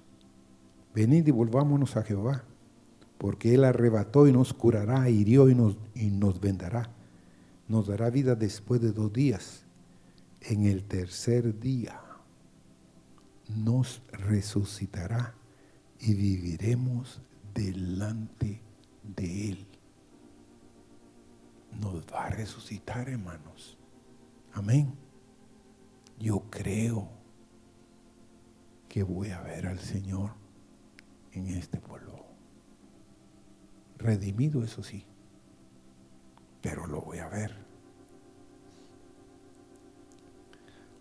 Venid 0.95 1.27
y 1.27 1.31
volvámonos 1.31 1.97
a 1.97 2.03
Jehová, 2.03 2.43
porque 3.17 3.53
Él 3.53 3.65
arrebató 3.65 4.27
y 4.27 4.31
nos 4.31 4.53
curará, 4.53 5.09
hirió 5.09 5.49
y 5.49 5.55
nos, 5.55 5.77
y 5.93 6.09
nos 6.09 6.39
vendará. 6.39 6.89
Nos 7.67 7.87
dará 7.87 8.09
vida 8.09 8.35
después 8.35 8.81
de 8.81 8.91
dos 8.91 9.11
días. 9.11 9.65
En 10.41 10.65
el 10.65 10.83
tercer 10.85 11.59
día 11.59 12.01
nos 13.49 14.01
resucitará 14.11 15.35
y 15.99 16.13
viviremos 16.13 17.21
delante 17.53 18.61
de 19.03 19.49
Él. 19.49 19.67
Nos 21.79 22.05
va 22.05 22.25
a 22.25 22.29
resucitar, 22.29 23.09
hermanos. 23.09 23.77
Amén. 24.53 25.08
Yo 26.19 26.43
creo 26.49 27.07
que 28.89 29.03
voy 29.03 29.29
a 29.29 29.41
ver 29.41 29.67
al 29.67 29.79
Señor 29.79 30.31
en 31.31 31.47
este 31.47 31.79
pueblo. 31.79 32.25
Redimido, 33.97 34.63
eso 34.63 34.83
sí, 34.83 35.05
pero 36.61 36.87
lo 36.87 37.01
voy 37.01 37.19
a 37.19 37.29
ver. 37.29 37.55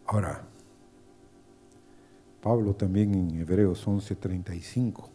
Ahora, 0.06 0.44
Pablo 2.40 2.74
también 2.74 3.14
en 3.14 3.40
Hebreos 3.40 3.86
11:35. 3.86 5.10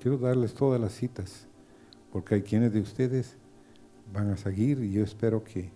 Quiero 0.00 0.18
darles 0.18 0.54
todas 0.54 0.80
las 0.80 0.92
citas, 0.92 1.46
porque 2.12 2.36
hay 2.36 2.42
quienes 2.42 2.72
de 2.72 2.80
ustedes 2.80 3.36
van 4.12 4.30
a 4.30 4.36
seguir 4.36 4.80
y 4.80 4.92
yo 4.92 5.02
espero 5.02 5.42
que 5.42 5.70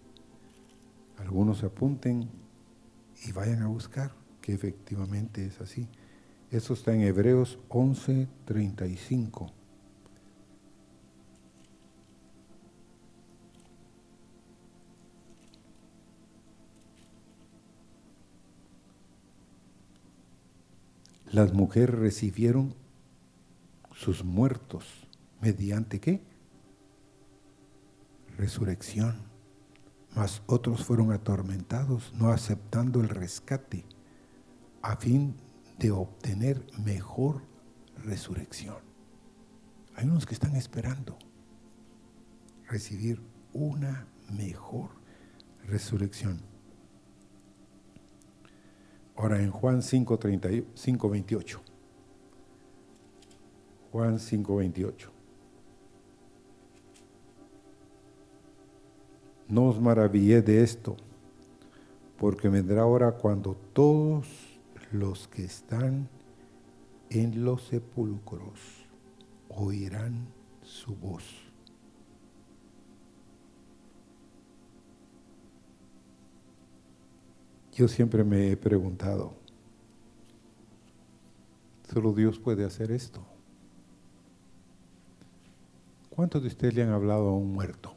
algunos 1.21 1.59
se 1.59 1.67
apunten 1.67 2.29
y 3.25 3.33
vayan 3.33 3.63
a 3.63 3.69
buscar 3.69 4.13
que 4.41 4.53
efectivamente 4.53 5.47
es 5.47 5.61
así. 5.61 5.89
Eso 6.51 6.75
está 6.75 6.93
en 6.95 7.03
Hebreos 7.03 7.59
11:35. 7.69 9.53
Las 21.31 21.53
mujeres 21.53 21.97
recibieron 21.97 22.75
sus 23.95 24.25
muertos 24.25 25.07
mediante 25.41 26.01
qué? 26.01 26.21
resurrección, 28.41 29.30
mas 30.15 30.43
otros 30.47 30.85
fueron 30.85 31.13
atormentados, 31.13 32.13
no 32.15 32.31
aceptando 32.31 33.01
el 33.01 33.09
rescate, 33.09 33.85
a 34.83 34.97
fin 34.97 35.37
de 35.79 35.91
obtener 35.91 36.67
mejor 36.85 37.43
resurrección. 38.05 38.79
Hay 39.95 40.07
unos 40.07 40.27
que 40.27 40.35
están 40.35 40.57
esperando 40.57 41.19
recibir 42.67 43.21
una 43.53 44.07
mejor 44.31 44.91
resurrección. 45.67 46.41
Ahora 49.17 49.43
en 49.43 49.51
Juan 49.51 49.83
5, 49.83 50.19
28. 51.11 51.63
Juan 53.93 54.19
5, 54.19 54.57
28. 54.57 55.20
No 59.51 59.69
os 59.69 59.81
maravilléis 59.81 60.45
de 60.45 60.63
esto, 60.63 60.97
porque 62.17 62.49
vendrá 62.49 62.87
hora 62.87 63.13
cuando 63.13 63.57
todos 63.73 64.27
los 64.93 65.27
que 65.27 65.45
están 65.45 66.09
en 67.11 67.45
los 67.45 67.65
sepulcros 67.65 68.61
oirán 69.49 70.29
su 70.63 70.95
voz. 70.95 71.25
Yo 77.73 77.89
siempre 77.89 78.23
me 78.25 78.51
he 78.51 78.57
preguntado, 78.57 79.33
solo 81.93 82.13
Dios 82.13 82.39
puede 82.39 82.65
hacer 82.65 82.93
esto. 82.93 83.21
¿Cuántos 86.11 86.43
de 86.43 86.49
ustedes 86.49 86.75
le 86.75 86.83
han 86.83 86.91
hablado 86.91 87.29
a 87.29 87.37
un 87.37 87.53
muerto? 87.53 87.95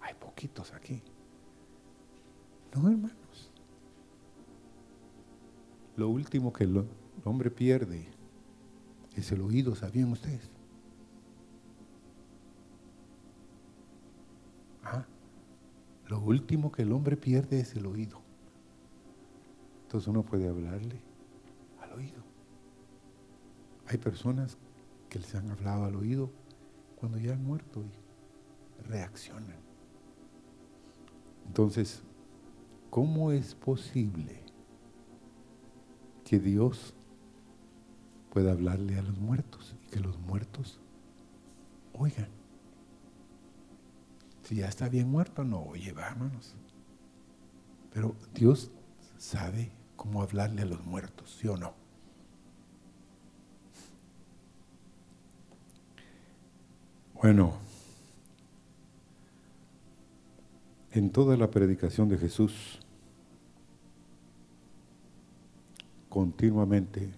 Hay 0.00 0.14
poquitos 0.38 0.72
aquí. 0.72 1.02
No, 2.72 2.88
hermanos. 2.88 3.50
Lo 5.96 6.08
último 6.08 6.52
que 6.52 6.62
el 6.62 6.86
hombre 7.24 7.50
pierde 7.50 8.06
es 9.16 9.32
el 9.32 9.40
oído, 9.40 9.74
¿sabían 9.74 10.12
ustedes? 10.12 10.48
¿Ah? 14.84 15.04
Lo 16.06 16.20
último 16.20 16.70
que 16.70 16.82
el 16.82 16.92
hombre 16.92 17.16
pierde 17.16 17.58
es 17.58 17.74
el 17.74 17.86
oído. 17.86 18.20
Entonces 19.82 20.06
uno 20.06 20.22
puede 20.22 20.46
hablarle 20.46 21.00
al 21.80 21.94
oído. 21.94 22.22
Hay 23.88 23.98
personas 23.98 24.56
que 25.10 25.18
les 25.18 25.34
han 25.34 25.50
hablado 25.50 25.86
al 25.86 25.96
oído 25.96 26.30
cuando 26.94 27.18
ya 27.18 27.32
han 27.32 27.44
muerto 27.44 27.82
y 27.82 28.82
reaccionan. 28.88 29.67
Entonces, 31.48 32.02
¿cómo 32.90 33.32
es 33.32 33.54
posible 33.54 34.44
que 36.24 36.38
Dios 36.38 36.94
pueda 38.30 38.52
hablarle 38.52 38.98
a 38.98 39.02
los 39.02 39.18
muertos 39.18 39.74
y 39.82 39.90
que 39.90 39.98
los 39.98 40.18
muertos 40.20 40.78
oigan? 41.94 42.28
Si 44.42 44.56
ya 44.56 44.68
está 44.68 44.88
bien 44.88 45.10
muerto, 45.10 45.42
no 45.42 45.62
oye, 45.62 45.92
vámonos. 45.92 46.54
Pero 47.92 48.14
Dios 48.34 48.70
sabe 49.16 49.72
cómo 49.96 50.22
hablarle 50.22 50.62
a 50.62 50.66
los 50.66 50.84
muertos, 50.84 51.36
¿sí 51.40 51.48
o 51.48 51.56
no? 51.56 51.74
Bueno, 57.14 57.58
en 60.92 61.10
toda 61.10 61.36
la 61.36 61.50
predicación 61.50 62.08
de 62.08 62.18
Jesús, 62.18 62.80
continuamente 66.08 67.12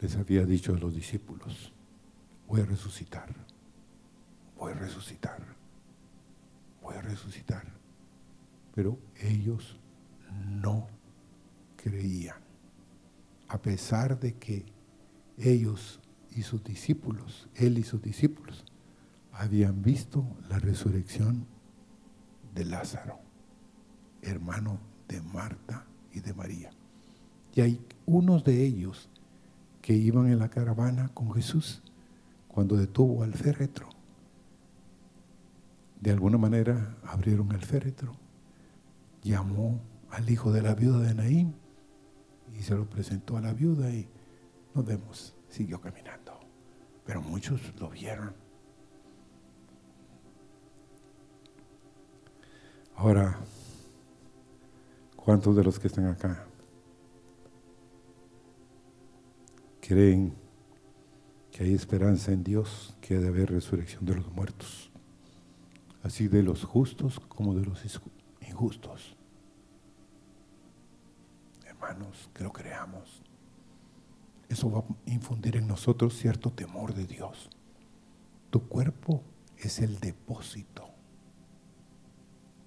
les 0.00 0.16
había 0.16 0.44
dicho 0.44 0.74
a 0.74 0.78
los 0.78 0.94
discípulos, 0.94 1.72
voy 2.46 2.60
a 2.60 2.66
resucitar, 2.66 3.34
voy 4.56 4.72
a 4.72 4.76
resucitar, 4.76 5.42
voy 6.82 6.96
a 6.96 7.02
resucitar. 7.02 7.64
Pero 8.74 8.98
ellos 9.20 9.78
no 10.60 10.86
creían, 11.76 12.36
a 13.48 13.60
pesar 13.60 14.20
de 14.20 14.34
que 14.34 14.66
ellos 15.38 16.00
y 16.30 16.42
sus 16.42 16.62
discípulos, 16.62 17.48
él 17.54 17.78
y 17.78 17.82
sus 17.82 18.02
discípulos, 18.02 18.64
habían 19.32 19.82
visto 19.82 20.24
la 20.48 20.58
resurrección 20.58 21.46
de 22.56 22.64
Lázaro, 22.64 23.20
hermano 24.22 24.80
de 25.06 25.20
Marta 25.22 25.86
y 26.12 26.18
de 26.18 26.34
María. 26.34 26.70
Y 27.54 27.60
hay 27.60 27.86
unos 28.04 28.42
de 28.42 28.64
ellos 28.64 29.08
que 29.80 29.92
iban 29.92 30.26
en 30.26 30.40
la 30.40 30.48
caravana 30.48 31.08
con 31.14 31.32
Jesús 31.32 31.82
cuando 32.48 32.76
detuvo 32.76 33.22
al 33.22 33.34
féretro. 33.34 33.88
De 36.00 36.10
alguna 36.10 36.36
manera 36.36 36.96
abrieron 37.04 37.52
el 37.52 37.62
féretro, 37.62 38.16
llamó 39.22 39.80
al 40.10 40.28
hijo 40.28 40.50
de 40.50 40.62
la 40.62 40.74
viuda 40.74 40.98
de 40.98 41.14
Naín 41.14 41.54
y 42.58 42.62
se 42.62 42.74
lo 42.74 42.90
presentó 42.90 43.36
a 43.36 43.40
la 43.40 43.52
viuda 43.52 43.90
y 43.90 44.08
nos 44.74 44.84
vemos, 44.84 45.36
siguió 45.48 45.80
caminando 45.80 46.26
pero 47.06 47.22
muchos 47.22 47.60
lo 47.78 47.88
vieron. 47.88 48.34
Ahora, 52.96 53.38
¿cuántos 55.14 55.54
de 55.54 55.62
los 55.62 55.78
que 55.78 55.86
están 55.86 56.06
acá 56.06 56.46
creen 59.80 60.34
que 61.50 61.62
hay 61.62 61.74
esperanza 61.74 62.32
en 62.32 62.42
Dios, 62.42 62.96
que 63.00 63.16
ha 63.16 63.20
de 63.20 63.28
haber 63.28 63.50
resurrección 63.50 64.04
de 64.04 64.16
los 64.16 64.32
muertos? 64.32 64.90
Así 66.02 66.28
de 66.28 66.42
los 66.42 66.64
justos 66.64 67.20
como 67.20 67.54
de 67.54 67.64
los 67.64 67.82
injustos. 68.40 69.16
Hermanos, 71.64 72.30
que 72.32 72.42
lo 72.42 72.52
creamos 72.52 73.22
eso 74.48 74.70
va 74.70 74.80
a 74.80 75.10
infundir 75.10 75.56
en 75.56 75.66
nosotros 75.66 76.16
cierto 76.16 76.52
temor 76.52 76.94
de 76.94 77.06
Dios. 77.06 77.50
Tu 78.50 78.66
cuerpo 78.68 79.22
es 79.56 79.80
el 79.80 79.98
depósito 79.98 80.88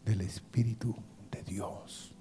del 0.09 0.21
Espíritu 0.21 0.95
de 1.31 1.43
Dios. 1.43 2.13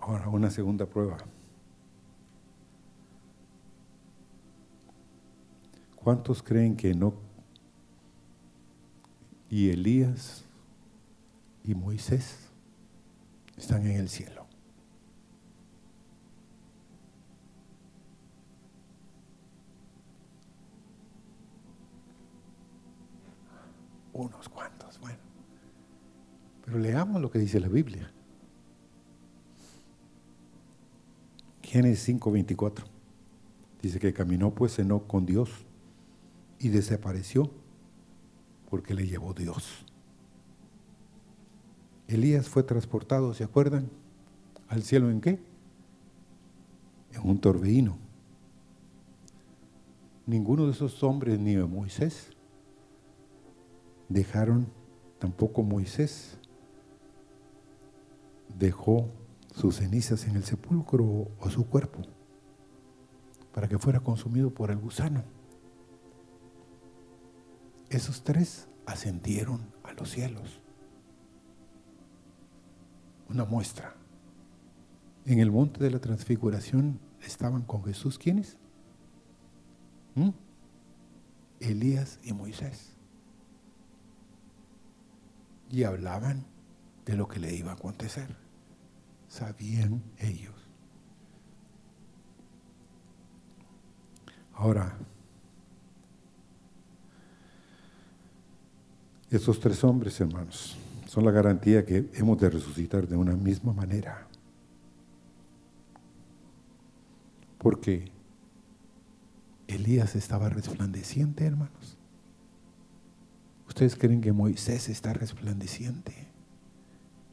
Ahora, 0.00 0.28
una 0.28 0.50
segunda 0.50 0.86
prueba. 0.86 1.18
¿Cuántos 5.96 6.42
creen 6.42 6.74
que 6.74 6.94
no 6.94 7.14
y 9.52 9.68
Elías 9.68 10.46
y 11.62 11.74
Moisés 11.74 12.48
están 13.54 13.86
en 13.86 13.98
el 13.98 14.08
cielo. 14.08 14.41
Unos 24.12 24.48
cuantos, 24.48 24.98
bueno. 25.00 25.18
Pero 26.64 26.78
leamos 26.78 27.20
lo 27.20 27.30
que 27.30 27.38
dice 27.38 27.60
la 27.60 27.68
Biblia. 27.68 28.12
Génesis 31.62 32.04
5:24. 32.04 32.84
Dice 33.80 33.98
que 33.98 34.12
caminó 34.12 34.54
pues 34.54 34.78
no 34.78 35.06
con 35.06 35.26
Dios 35.26 35.50
y 36.58 36.68
desapareció 36.68 37.50
porque 38.70 38.94
le 38.94 39.06
llevó 39.06 39.34
Dios. 39.34 39.84
Elías 42.08 42.48
fue 42.48 42.62
transportado, 42.62 43.32
¿se 43.34 43.42
acuerdan? 43.42 43.88
¿Al 44.68 44.82
cielo 44.82 45.10
en 45.10 45.20
qué? 45.20 45.38
En 47.12 47.28
un 47.28 47.40
torbellino. 47.40 47.96
Ninguno 50.26 50.66
de 50.66 50.72
esos 50.72 51.02
hombres, 51.02 51.38
ni 51.40 51.54
de 51.54 51.64
Moisés, 51.64 52.30
dejaron, 54.12 54.66
tampoco 55.18 55.62
Moisés, 55.62 56.38
dejó 58.58 59.08
sus 59.54 59.76
cenizas 59.76 60.26
en 60.26 60.36
el 60.36 60.44
sepulcro 60.44 61.28
o 61.38 61.50
su 61.50 61.66
cuerpo 61.66 62.00
para 63.52 63.68
que 63.68 63.78
fuera 63.78 64.00
consumido 64.00 64.52
por 64.52 64.70
el 64.70 64.78
gusano. 64.78 65.24
Esos 67.90 68.22
tres 68.24 68.68
ascendieron 68.86 69.60
a 69.84 69.92
los 69.92 70.10
cielos 70.10 70.62
una 73.28 73.44
muestra 73.44 73.96
En 75.24 75.38
el 75.38 75.50
monte 75.50 75.82
de 75.82 75.90
la 75.90 76.00
transfiguración 76.00 77.00
estaban 77.22 77.62
con 77.62 77.84
Jesús, 77.84 78.18
¿quiénes? 78.18 78.56
¿Mm? 80.14 80.30
Elías 81.60 82.18
y 82.24 82.32
Moisés. 82.32 82.96
Y 85.72 85.82
hablaban 85.82 86.44
de 87.04 87.16
lo 87.16 87.26
que 87.26 87.40
le 87.40 87.52
iba 87.52 87.72
a 87.72 87.74
acontecer. 87.74 88.28
Sabían 89.26 90.02
ellos. 90.18 90.54
Ahora, 94.54 94.96
estos 99.30 99.58
tres 99.58 99.82
hombres, 99.82 100.20
hermanos, 100.20 100.76
son 101.06 101.24
la 101.24 101.30
garantía 101.30 101.84
que 101.84 102.08
hemos 102.14 102.38
de 102.38 102.50
resucitar 102.50 103.08
de 103.08 103.16
una 103.16 103.34
misma 103.34 103.72
manera. 103.72 104.28
Porque 107.58 108.12
Elías 109.66 110.16
estaba 110.16 110.48
resplandeciente, 110.48 111.46
hermanos. 111.46 111.81
¿Ustedes 113.72 113.96
creen 113.96 114.20
que 114.20 114.34
Moisés 114.34 114.90
está 114.90 115.14
resplandeciente? 115.14 116.28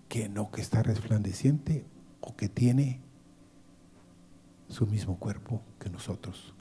¿Que 0.08 0.30
no 0.30 0.52
que 0.52 0.62
está 0.62 0.82
resplandeciente 0.82 1.86
o 2.22 2.34
que 2.38 2.48
tiene 2.48 3.02
su 4.70 4.88
mismo 4.88 5.20
cuerpo 5.20 5.62
que 5.82 5.90
nosotros? 5.90 6.54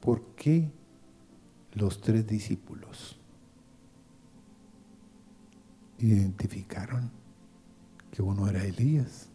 ¿Por 0.00 0.34
qué 0.34 0.72
los 1.74 2.00
tres 2.00 2.26
discípulos 2.26 3.16
identificaron 5.98 7.12
que 8.10 8.22
uno 8.22 8.48
era 8.48 8.64
Elías 8.64 9.28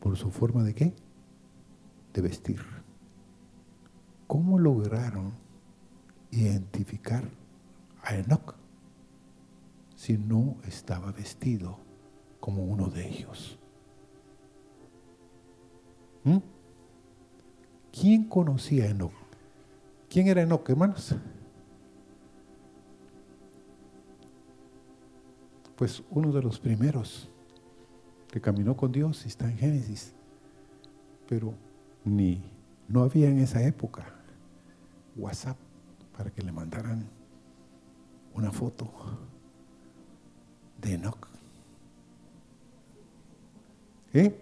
por 0.00 0.16
su 0.16 0.30
forma 0.30 0.62
de 0.62 0.74
qué? 0.74 0.94
De 2.14 2.22
vestir. 2.22 2.62
¿Cómo 4.26 4.58
lograron 4.58 5.49
identificar 6.30 7.24
a 8.02 8.14
Enoch 8.14 8.54
si 9.96 10.16
no 10.16 10.56
estaba 10.66 11.12
vestido 11.12 11.78
como 12.40 12.64
uno 12.64 12.88
de 12.88 13.08
ellos? 13.08 13.58
¿Mm? 16.24 16.38
¿Quién 17.92 18.24
conocía 18.24 18.84
a 18.84 18.88
Enoch? 18.88 19.12
¿Quién 20.08 20.28
era 20.28 20.42
Enoch, 20.42 20.68
hermanos? 20.68 21.14
Pues 25.76 26.02
uno 26.10 26.32
de 26.32 26.42
los 26.42 26.58
primeros 26.58 27.30
que 28.30 28.40
caminó 28.40 28.76
con 28.76 28.92
Dios, 28.92 29.26
está 29.26 29.50
en 29.50 29.58
Génesis. 29.58 30.12
Pero 31.28 31.54
ni, 32.04 32.42
no 32.88 33.02
había 33.02 33.28
en 33.28 33.38
esa 33.38 33.62
época 33.62 34.06
WhatsApp 35.16 35.56
para 36.20 36.30
que 36.30 36.42
le 36.42 36.52
mandaran 36.52 37.08
una 38.34 38.52
foto 38.52 38.92
de 40.78 40.92
Enoch. 40.92 41.26
¿Eh? 44.12 44.38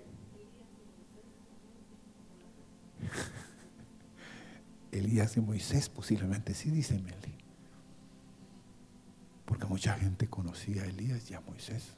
Elías 4.91 5.37
y 5.37 5.41
Moisés 5.41 5.89
posiblemente 5.89 6.53
sí, 6.53 6.69
dice 6.73 6.99
Meli. 6.99 7.37
Porque 9.45 9.67
mucha 9.67 9.95
gente 9.95 10.27
conocía 10.27 10.83
a 10.83 10.87
Elías 10.87 11.31
y 11.31 11.35
a 11.35 11.41
Moisés 11.43 11.95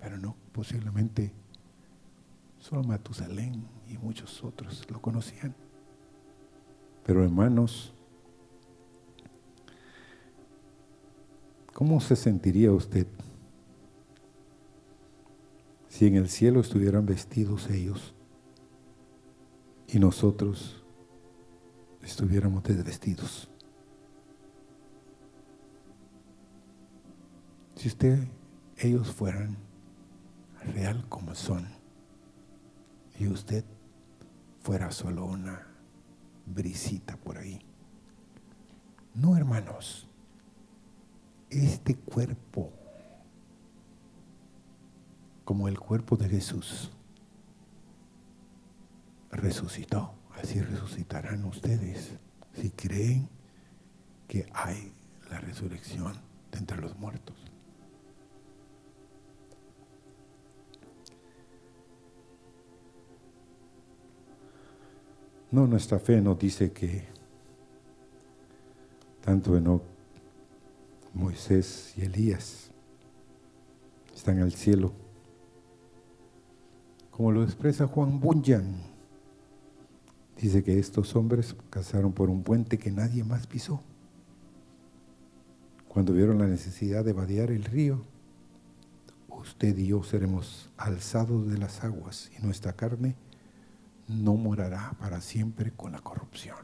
pero 0.00 0.18
no, 0.18 0.34
posiblemente 0.50 1.30
solo 2.58 2.82
Matusalén 2.82 3.68
y 3.88 3.98
muchos 3.98 4.42
otros 4.42 4.84
lo 4.90 5.00
conocían. 5.00 5.54
Pero 7.04 7.22
hermanos, 7.22 7.94
¿cómo 11.76 12.00
se 12.00 12.16
sentiría 12.16 12.72
usted 12.72 13.06
si 15.88 16.06
en 16.06 16.14
el 16.14 16.30
cielo 16.30 16.60
estuvieran 16.60 17.04
vestidos 17.04 17.68
ellos 17.68 18.14
y 19.86 19.98
nosotros 19.98 20.82
estuviéramos 22.00 22.62
desvestidos? 22.62 23.50
Si 27.74 27.88
usted, 27.88 28.26
ellos 28.78 29.10
fueran 29.10 29.58
real 30.74 31.06
como 31.10 31.34
son 31.34 31.66
y 33.18 33.28
usted 33.28 33.66
fuera 34.60 34.90
solo 34.92 35.26
una 35.26 35.66
brisita 36.46 37.18
por 37.18 37.36
ahí. 37.36 37.60
No, 39.12 39.36
hermanos, 39.36 40.08
este 41.64 41.94
cuerpo, 41.94 42.72
como 45.44 45.68
el 45.68 45.78
cuerpo 45.78 46.16
de 46.16 46.28
Jesús, 46.28 46.90
resucitó. 49.30 50.14
Así 50.34 50.60
resucitarán 50.60 51.44
ustedes 51.44 52.12
si 52.52 52.70
creen 52.70 53.28
que 54.28 54.46
hay 54.52 54.92
la 55.30 55.40
resurrección 55.40 56.12
de 56.52 56.58
entre 56.58 56.78
los 56.78 56.98
muertos. 56.98 57.36
No, 65.50 65.66
nuestra 65.66 65.98
fe 65.98 66.20
nos 66.20 66.38
dice 66.38 66.72
que 66.72 67.04
tanto 69.22 69.56
Enoch, 69.56 69.82
Moisés 71.16 71.94
y 71.96 72.02
Elías 72.02 72.70
están 74.14 74.38
al 74.40 74.52
cielo. 74.52 74.92
Como 77.10 77.32
lo 77.32 77.42
expresa 77.42 77.86
Juan 77.86 78.20
Bunyan, 78.20 78.76
dice 80.36 80.62
que 80.62 80.78
estos 80.78 81.16
hombres 81.16 81.56
casaron 81.70 82.12
por 82.12 82.28
un 82.28 82.42
puente 82.42 82.78
que 82.78 82.90
nadie 82.90 83.24
más 83.24 83.46
pisó. 83.46 83.80
Cuando 85.88 86.12
vieron 86.12 86.38
la 86.38 86.46
necesidad 86.46 87.02
de 87.02 87.14
vadear 87.14 87.50
el 87.50 87.64
río, 87.64 88.04
usted 89.28 89.76
y 89.78 89.86
yo 89.86 90.02
seremos 90.02 90.70
alzados 90.76 91.48
de 91.48 91.56
las 91.56 91.82
aguas 91.82 92.30
y 92.38 92.44
nuestra 92.44 92.74
carne 92.74 93.16
no 94.06 94.34
morará 94.34 94.94
para 95.00 95.22
siempre 95.22 95.72
con 95.72 95.92
la 95.92 96.00
corrupción. 96.00 96.58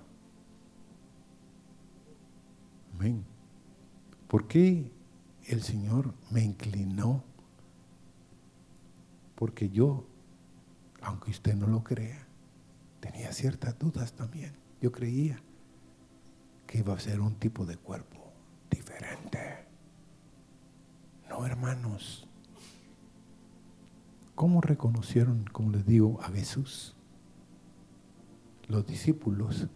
Amén. 2.95 3.32
¿Por 4.33 4.49
qué 4.49 4.91
el 5.45 5.62
Señor 5.62 6.14
me 6.30 6.43
inclinó? 6.43 7.22
Porque 9.35 9.68
yo, 9.68 10.07
aunque 11.03 11.30
usted 11.30 11.55
no 11.55 11.66
lo 11.66 11.85
crea, 11.85 12.26
tenía 13.01 13.30
ciertas 13.35 13.78
dudas 13.78 14.14
también. 14.14 14.55
Yo 14.80 14.91
creía 14.91 15.39
que 16.66 16.78
iba 16.78 16.95
a 16.95 16.99
ser 16.99 17.20
un 17.20 17.35
tipo 17.35 17.66
de 17.66 17.76
cuerpo 17.76 18.33
diferente. 18.70 19.66
No, 21.28 21.45
hermanos. 21.45 22.26
¿Cómo 24.35 24.62
reconocieron, 24.62 25.45
como 25.53 25.72
les 25.72 25.85
digo, 25.85 26.18
a 26.22 26.30
Jesús? 26.30 26.97
los 28.66 28.87
discípulos 28.87 29.66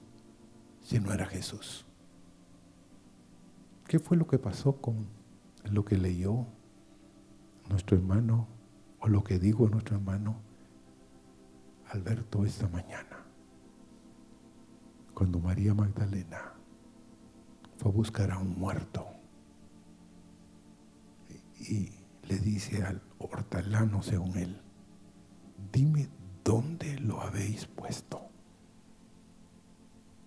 si 0.80 0.98
no 0.98 1.12
era 1.12 1.26
Jesús? 1.26 1.85
¿Qué 3.86 4.00
fue 4.00 4.16
lo 4.16 4.26
que 4.26 4.38
pasó 4.38 4.80
con 4.80 5.06
lo 5.64 5.84
que 5.84 5.96
leyó 5.96 6.46
nuestro 7.68 7.96
hermano 7.96 8.48
o 8.98 9.06
lo 9.06 9.22
que 9.22 9.38
dijo 9.38 9.68
nuestro 9.68 9.96
hermano 9.96 10.40
Alberto 11.90 12.44
esta 12.44 12.68
mañana? 12.68 13.24
Cuando 15.14 15.38
María 15.38 15.72
Magdalena 15.72 16.52
fue 17.76 17.92
a 17.92 17.94
buscar 17.94 18.32
a 18.32 18.38
un 18.38 18.58
muerto 18.58 19.06
y 21.60 21.90
le 22.28 22.38
dice 22.38 22.82
al 22.82 23.00
hortelano 23.18 24.02
según 24.02 24.36
él, 24.36 24.60
dime 25.72 26.08
dónde 26.42 26.98
lo 26.98 27.20
habéis 27.20 27.66
puesto. 27.66 28.20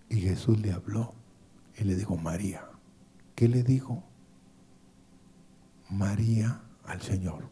Y 0.08 0.22
Jesús 0.22 0.58
le 0.60 0.72
habló 0.72 1.12
y 1.78 1.84
le 1.84 1.94
dijo, 1.94 2.16
María. 2.16 2.69
¿Qué 3.40 3.48
le 3.48 3.62
dijo? 3.62 4.04
María 5.88 6.60
al 6.84 7.00
Señor. 7.00 7.48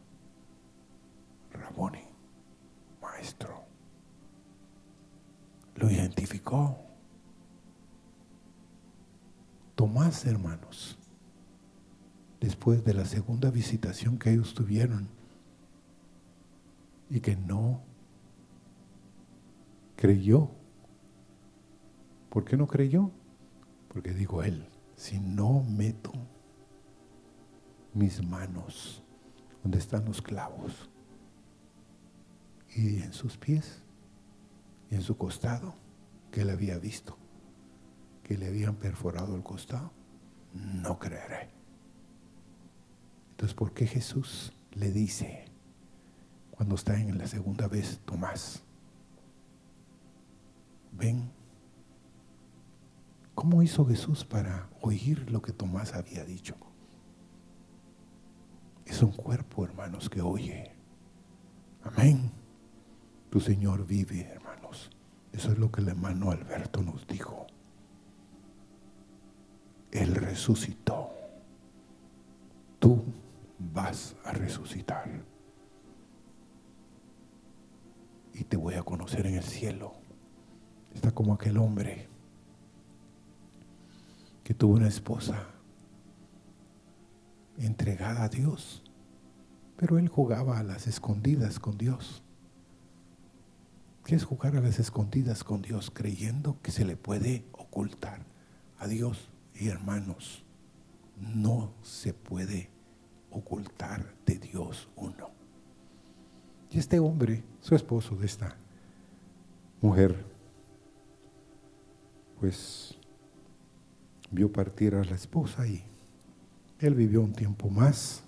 Raboni, 1.50 2.02
maestro. 3.00 3.64
Lo 5.76 5.90
identificó. 5.90 6.76
Tomás, 9.76 10.26
hermanos, 10.26 10.98
después 12.38 12.84
de 12.84 12.92
la 12.92 13.06
segunda 13.06 13.50
visitación 13.50 14.18
que 14.18 14.30
ellos 14.30 14.52
tuvieron, 14.52 15.08
y 17.08 17.20
que 17.20 17.34
no 17.34 17.80
creyó. 19.96 20.50
¿Por 22.28 22.44
qué 22.44 22.58
no 22.58 22.66
creyó? 22.66 23.10
Porque 23.88 24.12
dijo 24.12 24.42
él, 24.42 24.68
si 24.98 25.20
no 25.20 25.62
meto 25.62 26.12
mis 27.94 28.20
manos 28.26 29.04
donde 29.62 29.78
están 29.78 30.04
los 30.04 30.20
clavos 30.20 30.90
y 32.74 33.00
en 33.02 33.12
sus 33.12 33.38
pies 33.38 33.84
y 34.90 34.96
en 34.96 35.02
su 35.02 35.16
costado, 35.16 35.76
que 36.32 36.40
él 36.40 36.50
había 36.50 36.78
visto, 36.78 37.16
que 38.24 38.36
le 38.36 38.48
habían 38.48 38.74
perforado 38.74 39.36
el 39.36 39.44
costado, 39.44 39.92
no 40.52 40.98
creeré. 40.98 41.48
Entonces, 43.30 43.54
¿por 43.54 43.72
qué 43.72 43.86
Jesús 43.86 44.52
le 44.72 44.90
dice 44.90 45.44
cuando 46.50 46.74
está 46.74 47.00
en 47.00 47.16
la 47.18 47.28
segunda 47.28 47.68
vez, 47.68 48.00
Tomás, 48.04 48.64
ven? 50.90 51.37
¿Cómo 53.38 53.62
hizo 53.62 53.84
Jesús 53.84 54.24
para 54.24 54.68
oír 54.80 55.30
lo 55.30 55.40
que 55.40 55.52
Tomás 55.52 55.94
había 55.94 56.24
dicho? 56.24 56.56
Es 58.84 59.00
un 59.00 59.12
cuerpo, 59.12 59.64
hermanos, 59.64 60.10
que 60.10 60.20
oye. 60.20 60.72
Amén. 61.84 62.32
Tu 63.30 63.38
Señor 63.38 63.86
vive, 63.86 64.22
hermanos. 64.22 64.90
Eso 65.30 65.52
es 65.52 65.58
lo 65.58 65.70
que 65.70 65.82
el 65.82 65.88
hermano 65.90 66.32
Alberto 66.32 66.82
nos 66.82 67.06
dijo. 67.06 67.46
Él 69.92 70.16
resucitó. 70.16 71.08
Tú 72.80 73.04
vas 73.60 74.16
a 74.24 74.32
resucitar. 74.32 75.22
Y 78.34 78.42
te 78.42 78.56
voy 78.56 78.74
a 78.74 78.82
conocer 78.82 79.28
en 79.28 79.36
el 79.36 79.44
cielo. 79.44 79.92
Está 80.92 81.12
como 81.12 81.34
aquel 81.34 81.58
hombre 81.58 82.07
que 84.48 84.54
tuvo 84.54 84.76
una 84.76 84.88
esposa 84.88 85.46
entregada 87.58 88.24
a 88.24 88.28
Dios, 88.30 88.82
pero 89.76 89.98
él 89.98 90.08
jugaba 90.08 90.58
a 90.58 90.62
las 90.62 90.86
escondidas 90.86 91.60
con 91.60 91.76
Dios. 91.76 92.22
¿Qué 94.06 94.14
es 94.14 94.24
jugar 94.24 94.56
a 94.56 94.62
las 94.62 94.78
escondidas 94.78 95.44
con 95.44 95.60
Dios? 95.60 95.90
Creyendo 95.90 96.56
que 96.62 96.70
se 96.70 96.86
le 96.86 96.96
puede 96.96 97.44
ocultar 97.52 98.24
a 98.78 98.86
Dios. 98.86 99.28
Y 99.54 99.68
hermanos, 99.68 100.46
no 101.20 101.74
se 101.82 102.14
puede 102.14 102.70
ocultar 103.30 104.14
de 104.24 104.38
Dios 104.38 104.88
uno. 104.96 105.28
Y 106.70 106.78
este 106.78 107.00
hombre, 107.00 107.44
su 107.60 107.74
esposo 107.74 108.16
de 108.16 108.24
esta 108.24 108.56
mujer, 109.82 110.24
pues 112.40 112.97
vio 114.30 114.52
partir 114.52 114.94
a 114.94 115.04
la 115.04 115.14
esposa 115.14 115.66
y 115.66 115.82
él 116.80 116.94
vivió 116.94 117.20
un 117.20 117.32
tiempo 117.32 117.68
más. 117.68 118.22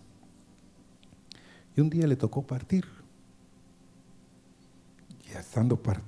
Y 1.77 1.81
un 1.81 1.91
día 1.91 2.07
le 2.07 2.17
tocó 2.17 2.43
partir. 2.43 2.85
Y 5.27 5.37
estando 5.37 5.77
par 5.77 6.03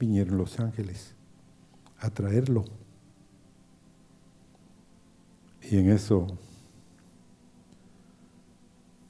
vinieron 0.00 0.38
los 0.38 0.58
ángeles 0.58 1.14
a 1.98 2.08
traerlo. 2.08 2.64
Y 5.70 5.76
en 5.76 5.90
eso 5.90 6.26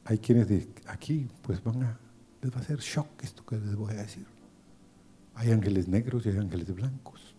hay 0.05 0.19
quienes 0.19 0.49
de 0.49 0.69
aquí 0.89 1.29
pues 1.43 1.63
van 1.63 1.85
a, 1.85 1.99
les 2.43 2.53
va 2.53 2.57
a 2.57 2.61
hacer 2.61 2.81
shock 2.81 3.23
esto 3.23 3.47
que 3.47 3.57
les 3.57 3.77
voy 3.77 3.93
a 3.95 4.03
decir. 4.03 4.27
Hay 5.35 5.51
ángeles 5.53 5.89
negros 5.89 6.27
y 6.27 6.31
hay 6.31 6.39
ángeles 6.39 6.75
blancos. 6.75 7.35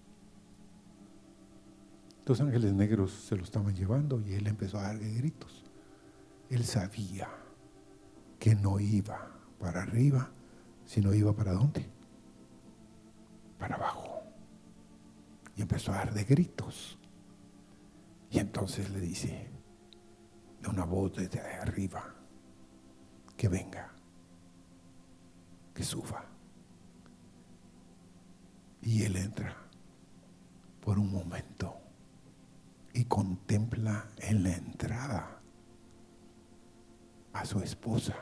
Los 2.26 2.39
ángeles 2.39 2.74
negros 2.74 3.12
se 3.12 3.36
lo 3.36 3.44
estaban 3.44 3.76
llevando 3.76 4.22
y 4.22 4.34
él 4.34 4.48
empezó 4.48 4.80
a 4.80 4.84
dar 4.84 5.00
gritos. 5.00 5.64
Él 6.50 6.64
sabía 6.64 7.28
que 8.39 8.56
no 8.56 8.80
iba 8.80 9.32
para 9.60 9.84
arriba, 9.84 10.32
sino 10.86 11.14
iba 11.14 11.34
para 11.34 11.54
dónde? 11.54 11.89
Para 13.58 13.76
abajo. 13.76 14.24
Y 15.56 15.62
empezó 15.62 15.92
a 15.92 15.96
dar 15.96 16.14
de 16.14 16.24
gritos. 16.24 16.98
Y 18.30 18.39
entonces 18.39 18.89
le 18.89 19.02
dice, 19.02 19.50
de 20.62 20.70
una 20.70 20.86
voz 20.86 21.14
desde 21.14 21.42
arriba, 21.42 22.16
que 23.36 23.50
venga, 23.50 23.94
que 25.74 25.84
suba. 25.84 26.31
Y 28.82 29.04
él 29.04 29.16
entra 29.16 29.56
por 30.82 30.98
un 30.98 31.12
momento 31.12 31.78
y 32.94 33.06
contempla 33.06 34.08
en 34.18 34.44
la 34.44 34.56
entrada 34.56 35.42
a 37.34 37.46
su 37.46 37.60
esposa. 37.60 38.16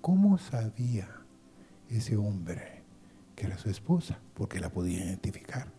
¿Cómo 0.00 0.38
sabía 0.38 1.08
ese 1.88 2.16
hombre 2.16 2.84
que 3.34 3.46
era 3.46 3.58
su 3.58 3.68
esposa? 3.68 4.18
Porque 4.34 4.60
la 4.60 4.70
podía 4.70 5.04
identificar. 5.04 5.72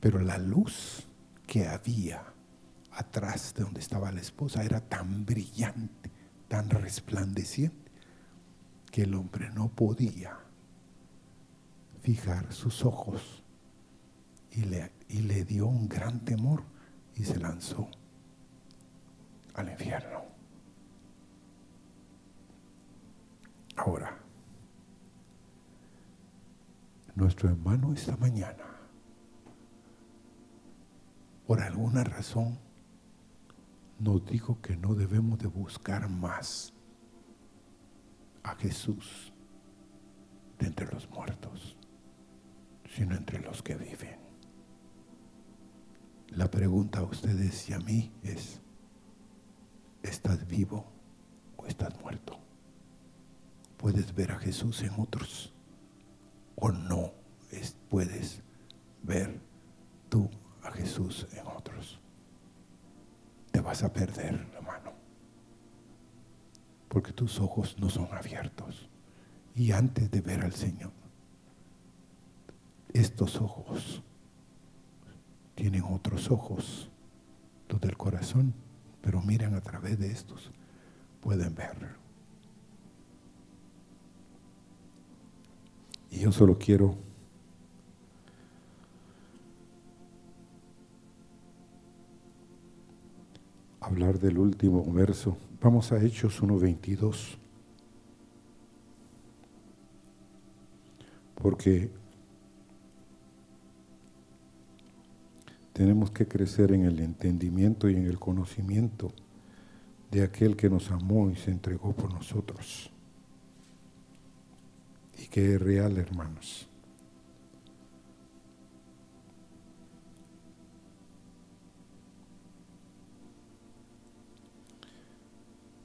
Pero 0.00 0.20
la 0.20 0.38
luz 0.38 1.08
que 1.46 1.66
había 1.68 2.24
atrás 2.92 3.54
de 3.54 3.62
donde 3.62 3.80
estaba 3.80 4.12
la 4.12 4.20
esposa 4.20 4.62
era 4.62 4.80
tan 4.80 5.24
brillante, 5.24 6.10
tan 6.48 6.68
resplandeciente, 6.70 7.90
que 8.90 9.02
el 9.02 9.14
hombre 9.14 9.50
no 9.50 9.68
podía 9.68 10.41
fijar 12.02 12.52
sus 12.52 12.84
ojos 12.84 13.42
y 14.50 14.62
le, 14.62 14.92
y 15.08 15.22
le 15.22 15.44
dio 15.44 15.66
un 15.66 15.88
gran 15.88 16.20
temor 16.24 16.64
y 17.14 17.24
se 17.24 17.38
lanzó 17.38 17.88
al 19.54 19.70
infierno. 19.70 20.22
Ahora, 23.76 24.18
nuestro 27.14 27.48
hermano 27.48 27.92
esta 27.92 28.16
mañana, 28.16 28.64
por 31.46 31.60
alguna 31.60 32.04
razón, 32.04 32.58
nos 33.98 34.24
dijo 34.26 34.60
que 34.60 34.76
no 34.76 34.94
debemos 34.94 35.38
de 35.38 35.46
buscar 35.46 36.08
más 36.08 36.72
a 38.42 38.56
Jesús 38.56 39.32
de 40.58 40.66
entre 40.66 40.92
los 40.92 41.08
muertos, 41.10 41.76
sino 42.94 43.16
entre 43.16 43.40
los 43.40 43.62
que 43.62 43.74
viven. 43.74 44.18
La 46.28 46.50
pregunta 46.50 47.00
a 47.00 47.04
ustedes 47.04 47.68
y 47.68 47.72
a 47.72 47.78
mí 47.78 48.12
es, 48.22 48.60
¿estás 50.02 50.46
vivo 50.46 50.86
o 51.56 51.66
estás 51.66 51.98
muerto? 52.00 52.38
¿Puedes 53.76 54.14
ver 54.14 54.32
a 54.32 54.38
Jesús 54.38 54.82
en 54.82 54.92
otros 54.98 55.52
o 56.56 56.70
no 56.70 57.12
puedes 57.88 58.42
ver 59.02 59.40
tú 60.08 60.30
a 60.62 60.70
Jesús 60.70 61.26
en 61.32 61.46
otros? 61.46 62.00
Te 63.50 63.60
vas 63.60 63.82
a 63.82 63.92
perder, 63.92 64.46
hermano, 64.54 64.92
porque 66.88 67.12
tus 67.12 67.38
ojos 67.40 67.76
no 67.78 67.90
son 67.90 68.08
abiertos. 68.12 68.88
Y 69.54 69.72
antes 69.72 70.10
de 70.10 70.22
ver 70.22 70.40
al 70.40 70.54
Señor, 70.54 70.92
estos 72.92 73.40
ojos 73.40 74.02
tienen 75.54 75.84
otros 75.84 76.30
ojos, 76.30 76.90
los 77.68 77.80
del 77.80 77.96
corazón, 77.96 78.54
pero 79.00 79.20
miran 79.20 79.54
a 79.54 79.60
través 79.60 79.98
de 79.98 80.10
estos, 80.10 80.50
pueden 81.20 81.54
ver. 81.54 81.96
Y 86.10 86.20
yo 86.20 86.32
solo 86.32 86.58
quiero 86.58 86.96
hablar 93.80 94.18
del 94.18 94.38
último 94.38 94.84
verso. 94.92 95.36
Vamos 95.60 95.92
a 95.92 96.02
Hechos 96.02 96.42
1.22. 96.42 97.36
Porque 101.34 101.90
tenemos 105.72 106.10
que 106.10 106.28
crecer 106.28 106.72
en 106.72 106.84
el 106.84 107.00
entendimiento 107.00 107.88
y 107.88 107.96
en 107.96 108.06
el 108.06 108.18
conocimiento 108.18 109.12
de 110.10 110.22
aquel 110.22 110.56
que 110.56 110.68
nos 110.68 110.90
amó 110.90 111.30
y 111.30 111.36
se 111.36 111.50
entregó 111.50 111.92
por 111.94 112.12
nosotros. 112.12 112.90
Y 115.18 115.26
que 115.28 115.54
es 115.54 115.60
real, 115.60 115.96
hermanos. 115.96 116.68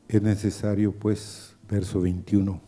Es 0.09 0.21
necesario, 0.21 0.93
pues, 0.93 1.55
verso 1.69 2.01
21, 2.01 2.61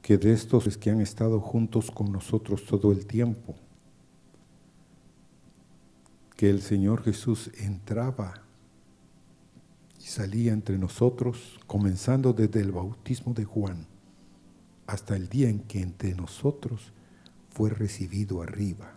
que 0.00 0.18
de 0.18 0.32
estos 0.32 0.76
que 0.76 0.90
han 0.90 1.00
estado 1.00 1.40
juntos 1.40 1.90
con 1.90 2.10
nosotros 2.10 2.64
todo 2.64 2.90
el 2.90 3.06
tiempo, 3.06 3.54
que 6.42 6.50
el 6.50 6.60
Señor 6.60 7.04
Jesús 7.04 7.52
entraba 7.56 8.42
y 10.00 10.06
salía 10.06 10.52
entre 10.52 10.76
nosotros, 10.76 11.60
comenzando 11.68 12.32
desde 12.32 12.58
el 12.58 12.72
bautismo 12.72 13.32
de 13.32 13.44
Juan 13.44 13.86
hasta 14.88 15.14
el 15.14 15.28
día 15.28 15.48
en 15.48 15.60
que 15.60 15.80
entre 15.80 16.16
nosotros 16.16 16.92
fue 17.48 17.70
recibido 17.70 18.42
arriba. 18.42 18.92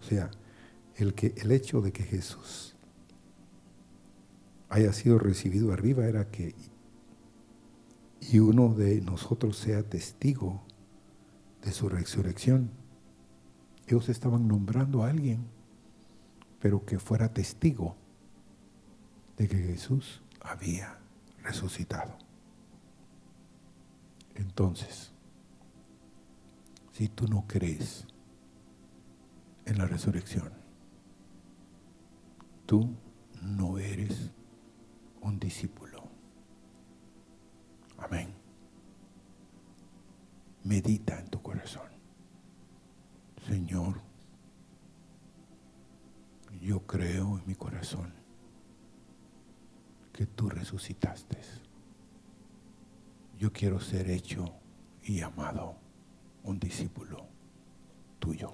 O 0.00 0.04
sea, 0.04 0.30
el, 0.96 1.12
que, 1.12 1.34
el 1.36 1.52
hecho 1.52 1.82
de 1.82 1.92
que 1.92 2.02
Jesús 2.02 2.74
haya 4.70 4.94
sido 4.94 5.18
recibido 5.18 5.74
arriba 5.74 6.06
era 6.06 6.30
que 6.30 6.54
y 8.22 8.38
uno 8.38 8.72
de 8.72 9.02
nosotros 9.02 9.58
sea 9.58 9.82
testigo 9.82 10.62
de 11.62 11.72
su 11.72 11.90
resurrección. 11.90 12.70
Ellos 13.86 14.08
estaban 14.08 14.48
nombrando 14.48 15.04
a 15.04 15.10
alguien, 15.10 15.57
pero 16.60 16.84
que 16.84 16.98
fuera 16.98 17.32
testigo 17.32 17.96
de 19.36 19.48
que 19.48 19.56
Jesús 19.56 20.22
había 20.40 20.98
resucitado. 21.42 22.16
Entonces, 24.34 25.12
si 26.92 27.08
tú 27.08 27.28
no 27.28 27.44
crees 27.46 28.06
en 29.64 29.78
la 29.78 29.86
resurrección, 29.86 30.52
tú 32.66 32.94
no 33.42 33.78
eres 33.78 34.32
un 35.20 35.38
discípulo. 35.38 36.08
Amén. 37.98 38.34
Medita 40.64 41.18
en 41.18 41.28
tu 41.28 41.40
corazón. 41.40 41.88
Señor, 43.46 44.07
yo 46.60 46.86
creo 46.86 47.38
en 47.38 47.46
mi 47.46 47.54
corazón 47.54 48.12
que 50.12 50.26
tú 50.26 50.48
resucitaste. 50.48 51.38
Yo 53.38 53.52
quiero 53.52 53.78
ser 53.80 54.10
hecho 54.10 54.52
y 55.02 55.20
amado 55.20 55.76
un 56.42 56.58
discípulo 56.58 57.26
tuyo. 58.18 58.52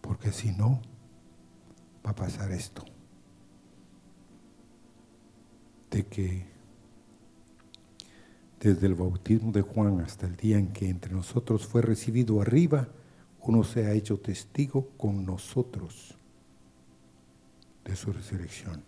Porque 0.00 0.32
si 0.32 0.52
no, 0.52 0.80
va 2.04 2.12
a 2.12 2.14
pasar 2.14 2.50
esto. 2.50 2.84
De 5.90 6.06
que 6.06 6.46
desde 8.58 8.86
el 8.86 8.94
bautismo 8.94 9.52
de 9.52 9.60
Juan 9.60 10.00
hasta 10.00 10.26
el 10.26 10.36
día 10.36 10.56
en 10.56 10.72
que 10.72 10.88
entre 10.88 11.12
nosotros 11.12 11.66
fue 11.66 11.82
recibido 11.82 12.40
arriba, 12.40 12.88
uno 13.42 13.64
se 13.64 13.86
ha 13.86 13.92
hecho 13.92 14.18
testigo 14.18 14.90
con 14.96 15.26
nosotros 15.26 16.16
de 17.84 17.96
su 17.96 18.12
resurrección. 18.12 18.84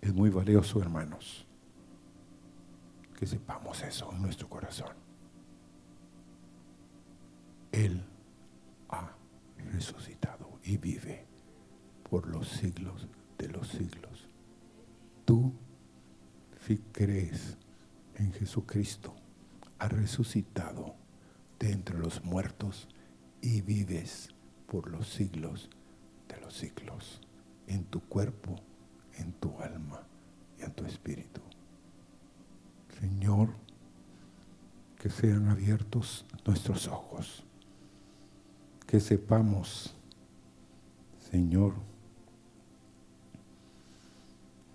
Es 0.00 0.12
muy 0.12 0.28
valioso, 0.30 0.80
hermanos, 0.80 1.46
que 3.16 3.26
sepamos 3.26 3.80
eso 3.82 4.12
en 4.12 4.22
nuestro 4.22 4.48
corazón. 4.48 4.92
Él 7.70 8.04
ha 8.88 9.14
resucitado 9.72 10.58
y 10.64 10.76
vive 10.76 11.26
por 12.10 12.26
los 12.26 12.48
siglos 12.48 13.08
de 13.38 13.48
los 13.48 13.68
siglos. 13.68 14.28
Tú, 15.24 15.52
si 16.66 16.78
crees 16.92 17.56
en 18.16 18.32
Jesucristo, 18.32 19.14
ha 19.78 19.88
resucitado 19.88 21.03
de 21.58 21.72
entre 21.72 21.98
los 21.98 22.24
muertos 22.24 22.88
y 23.40 23.60
vives 23.60 24.28
por 24.66 24.90
los 24.90 25.08
siglos 25.08 25.70
de 26.28 26.40
los 26.40 26.54
siglos, 26.54 27.20
en 27.66 27.84
tu 27.84 28.00
cuerpo, 28.00 28.56
en 29.18 29.32
tu 29.34 29.58
alma 29.60 30.02
y 30.58 30.62
en 30.62 30.72
tu 30.72 30.84
espíritu. 30.84 31.40
Señor, 33.00 33.50
que 34.96 35.10
sean 35.10 35.48
abiertos 35.48 36.24
nuestros 36.46 36.88
ojos, 36.88 37.44
que 38.86 39.00
sepamos, 39.00 39.94
Señor, 41.30 41.74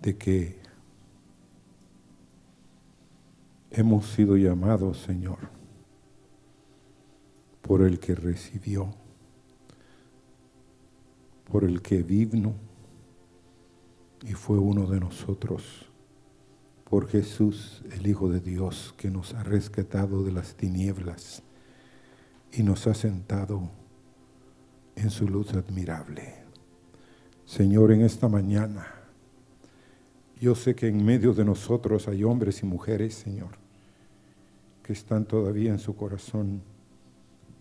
de 0.02 0.16
que 0.16 0.58
hemos 3.70 4.06
sido 4.06 4.36
llamados, 4.36 4.98
Señor, 4.98 5.59
por 7.62 7.82
el 7.82 7.98
que 7.98 8.14
recibió, 8.14 8.94
por 11.50 11.64
el 11.64 11.82
que 11.82 12.02
vino 12.02 12.54
y 14.26 14.32
fue 14.32 14.58
uno 14.58 14.86
de 14.86 15.00
nosotros, 15.00 15.86
por 16.84 17.08
Jesús, 17.08 17.82
el 17.92 18.06
Hijo 18.06 18.28
de 18.28 18.40
Dios, 18.40 18.94
que 18.96 19.10
nos 19.10 19.34
ha 19.34 19.42
rescatado 19.42 20.24
de 20.24 20.32
las 20.32 20.56
tinieblas 20.56 21.42
y 22.52 22.62
nos 22.62 22.86
ha 22.86 22.94
sentado 22.94 23.70
en 24.96 25.10
su 25.10 25.28
luz 25.28 25.54
admirable. 25.54 26.34
Señor, 27.46 27.92
en 27.92 28.02
esta 28.02 28.28
mañana, 28.28 28.86
yo 30.40 30.54
sé 30.54 30.74
que 30.74 30.88
en 30.88 31.04
medio 31.04 31.32
de 31.32 31.44
nosotros 31.44 32.08
hay 32.08 32.24
hombres 32.24 32.62
y 32.62 32.66
mujeres, 32.66 33.14
Señor, 33.14 33.50
que 34.82 34.92
están 34.92 35.24
todavía 35.24 35.70
en 35.70 35.78
su 35.78 35.94
corazón 35.94 36.62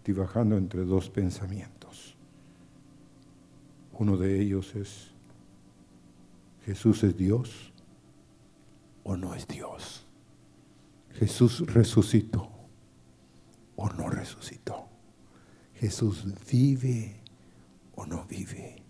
divagando 0.09 0.57
entre 0.57 0.85
dos 0.85 1.07
pensamientos. 1.07 2.17
Uno 3.93 4.17
de 4.17 4.41
ellos 4.41 4.73
es, 4.75 5.11
¿Jesús 6.65 7.03
es 7.03 7.15
Dios 7.15 7.71
o 9.03 9.15
no 9.15 9.35
es 9.35 9.47
Dios? 9.47 10.07
¿Jesús 11.11 11.59
resucitó 11.71 12.49
o 13.75 13.87
no 13.89 14.09
resucitó? 14.09 14.87
¿Jesús 15.75 16.25
vive 16.51 17.21
o 17.95 18.07
no 18.07 18.25
vive? 18.25 18.81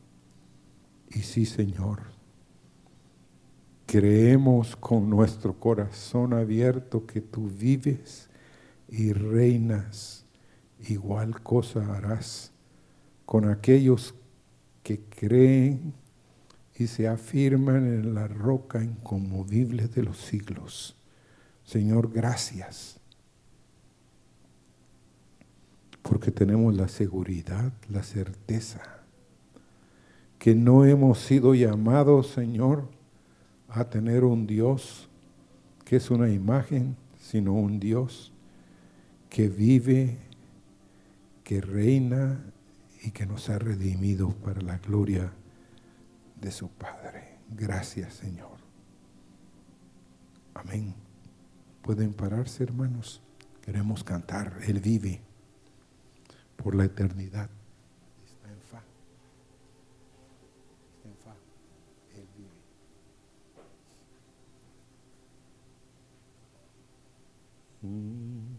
Y 1.09 1.19
sí, 1.19 1.45
Señor, 1.45 1.99
creemos 3.85 4.77
con 4.77 5.09
nuestro 5.09 5.59
corazón 5.59 6.33
abierto 6.33 7.05
que 7.05 7.19
tú 7.19 7.49
vives 7.49 8.29
y 8.91 9.13
reinas, 9.13 10.18
igual 10.87 11.41
cosa 11.41 11.95
harás 11.95 12.51
con 13.25 13.49
aquellos 13.49 14.15
que 14.83 15.01
creen 15.01 15.93
y 16.75 16.87
se 16.87 17.07
afirman 17.07 17.85
en 17.85 18.13
la 18.13 18.27
roca 18.27 18.83
inconmovible 18.83 19.87
de 19.87 20.03
los 20.03 20.17
siglos. 20.17 20.95
Señor, 21.63 22.11
gracias, 22.11 22.99
porque 26.01 26.31
tenemos 26.31 26.73
la 26.75 26.87
seguridad, 26.87 27.73
la 27.89 28.01
certeza, 28.01 28.81
que 30.39 30.55
no 30.55 30.85
hemos 30.85 31.19
sido 31.19 31.53
llamados, 31.53 32.27
Señor, 32.27 32.87
a 33.67 33.89
tener 33.89 34.23
un 34.23 34.47
Dios 34.47 35.09
que 35.85 35.97
es 35.97 36.09
una 36.09 36.29
imagen, 36.29 36.95
sino 37.19 37.53
un 37.53 37.79
Dios 37.79 38.31
que 39.29 39.49
vive, 39.49 40.17
que 41.49 41.61
reina 41.61 42.45
y 43.01 43.09
que 43.09 43.25
nos 43.25 43.49
ha 43.49 43.57
redimido 43.57 44.29
para 44.35 44.61
la 44.61 44.77
gloria 44.77 45.33
de 46.39 46.51
su 46.51 46.69
Padre. 46.69 47.39
Gracias, 47.49 48.13
Señor. 48.13 48.59
Amén. 50.53 50.93
Pueden 51.81 52.13
pararse, 52.13 52.63
hermanos. 52.63 53.23
Queremos 53.63 54.03
cantar. 54.03 54.59
Él 54.67 54.79
vive 54.79 55.21
por 56.55 56.75
la 56.75 56.85
eternidad. 56.85 57.49
Él 62.13 62.27
vive, 67.81 68.58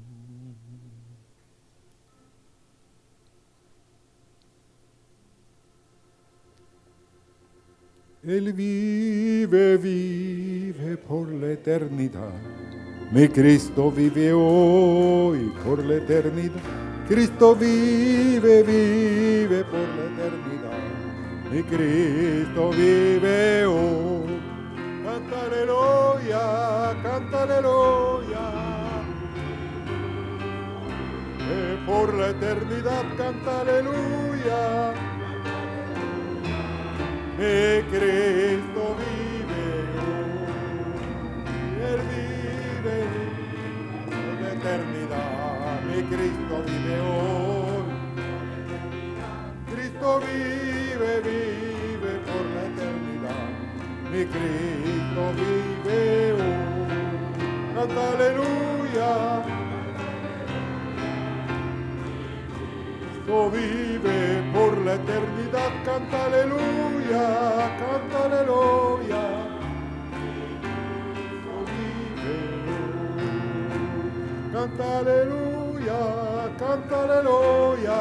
vive 8.23 9.79
por 11.09 11.29
la 11.29 11.53
eternidad. 11.53 12.33
Mi 13.11 13.29
Cristo 13.29 13.91
vive 13.91 14.33
hoy 14.33 15.53
por 15.64 15.83
la 15.85 15.97
eternidad. 15.97 16.61
Cristo 17.09 17.57
vive, 17.57 18.62
vive 18.62 19.64
por 19.64 19.81
la 19.81 20.05
eternidad. 20.12 20.79
Mi 21.51 21.62
Cristo 21.62 22.71
vive 22.71 23.66
hoy 23.66 24.11
canta 25.05 25.45
aleluya, 25.47 26.97
canta 27.03 27.43
aleluya. 27.43 28.45
Eh, 31.53 31.79
por 31.87 32.14
la 32.14 32.29
eternidad 32.31 33.05
canta 33.16 33.61
aleluya. 33.61 35.20
Mi 37.41 37.80
Cristo 37.88 38.97
vive, 39.01 39.64
Él 41.88 42.01
vive 42.12 42.99
por 44.05 44.34
la 44.43 44.51
eternidad. 44.53 45.80
Mi 45.88 46.03
Cristo 46.03 46.55
vive 46.66 46.97
hoy. 47.01 47.88
Cristo 49.72 50.20
vive, 50.20 51.20
vive 51.22 52.12
por 52.28 52.45
la 52.55 52.62
eternidad. 52.72 53.49
Mi 54.12 54.22
Cristo 54.26 55.22
vive 55.41 56.32
hoy. 56.34 57.74
Canta 57.74 58.03
aleluya. 58.11 59.60
Cristo 63.31 63.51
vive 63.51 64.43
por 64.53 64.76
la 64.78 64.95
eternidad. 64.95 65.70
Canta 65.85 66.24
aleluya, 66.26 67.76
canta 67.78 68.24
aleluya. 68.24 69.22
Cristo 71.14 71.55
vive. 71.70 72.39
Canta 74.53 74.99
aleluya, 74.99 76.01
canta 76.59 77.03
aleluya. 77.05 78.01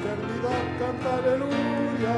eternidad, 0.00 0.64
canta 0.80 1.10
aleluya, 1.18 2.16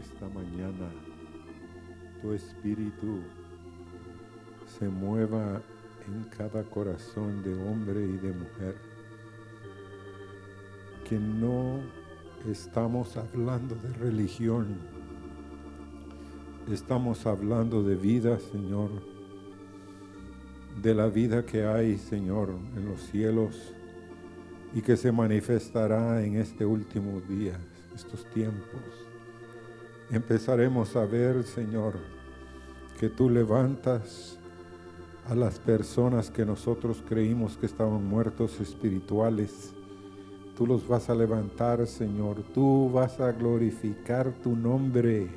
esta 0.00 0.28
mañana 0.28 0.90
tu 2.22 2.32
espíritu 2.32 3.20
se 4.78 4.88
mueva 4.88 5.60
en 6.06 6.24
cada 6.36 6.62
corazón 6.64 7.42
de 7.42 7.54
hombre 7.54 8.02
y 8.02 8.16
de 8.16 8.32
mujer. 8.32 8.76
Que 11.08 11.18
no 11.18 11.80
estamos 12.48 13.16
hablando 13.16 13.74
de 13.74 13.92
religión, 13.94 14.78
estamos 16.70 17.26
hablando 17.26 17.82
de 17.82 17.96
vida, 17.96 18.38
Señor, 18.38 18.90
de 20.80 20.94
la 20.94 21.08
vida 21.08 21.44
que 21.44 21.64
hay, 21.64 21.98
Señor, 21.98 22.54
en 22.76 22.86
los 22.86 23.00
cielos 23.02 23.74
y 24.72 24.80
que 24.80 24.96
se 24.96 25.12
manifestará 25.12 26.22
en 26.24 26.36
este 26.36 26.64
último 26.64 27.20
día, 27.28 27.58
estos 27.94 28.24
tiempos. 28.30 29.09
Empezaremos 30.10 30.96
a 30.96 31.06
ver, 31.06 31.44
Señor, 31.44 31.94
que 32.98 33.08
tú 33.08 33.30
levantas 33.30 34.36
a 35.28 35.36
las 35.36 35.60
personas 35.60 36.30
que 36.30 36.44
nosotros 36.44 37.00
creímos 37.08 37.56
que 37.56 37.66
estaban 37.66 38.04
muertos 38.04 38.60
espirituales. 38.60 39.72
Tú 40.56 40.66
los 40.66 40.88
vas 40.88 41.08
a 41.10 41.14
levantar, 41.14 41.86
Señor. 41.86 42.42
Tú 42.52 42.90
vas 42.92 43.20
a 43.20 43.30
glorificar 43.30 44.32
tu 44.42 44.56
nombre. 44.56 45.28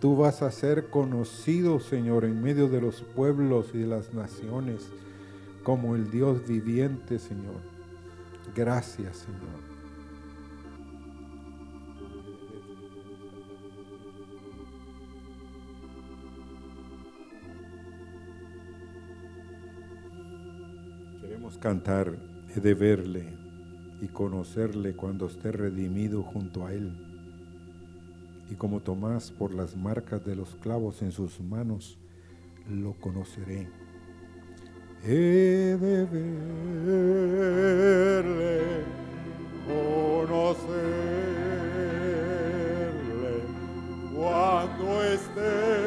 Tú 0.00 0.16
vas 0.16 0.42
a 0.42 0.50
ser 0.50 0.90
conocido, 0.90 1.78
Señor, 1.78 2.24
en 2.24 2.42
medio 2.42 2.68
de 2.68 2.80
los 2.80 3.02
pueblos 3.02 3.70
y 3.72 3.78
de 3.78 3.86
las 3.86 4.12
naciones 4.12 4.88
como 5.62 5.94
el 5.94 6.10
Dios 6.10 6.46
viviente, 6.46 7.20
Señor. 7.20 7.60
Gracias, 8.54 9.18
Señor. 9.18 9.73
Cantar, 21.58 22.16
he 22.54 22.60
de 22.60 22.74
verle 22.74 23.32
y 24.00 24.08
conocerle 24.08 24.94
cuando 24.94 25.26
esté 25.26 25.52
redimido 25.52 26.22
junto 26.22 26.66
a 26.66 26.72
él. 26.72 26.92
Y 28.50 28.54
como 28.54 28.80
Tomás 28.80 29.30
por 29.30 29.54
las 29.54 29.76
marcas 29.76 30.24
de 30.24 30.36
los 30.36 30.54
clavos 30.56 31.00
en 31.02 31.12
sus 31.12 31.40
manos, 31.40 31.98
lo 32.68 32.92
conoceré. 32.94 33.68
He 35.02 35.76
de 35.78 36.04
verle, 38.16 38.62
conocerle, 39.66 40.74
cuando 44.14 45.04
esté 45.04 45.83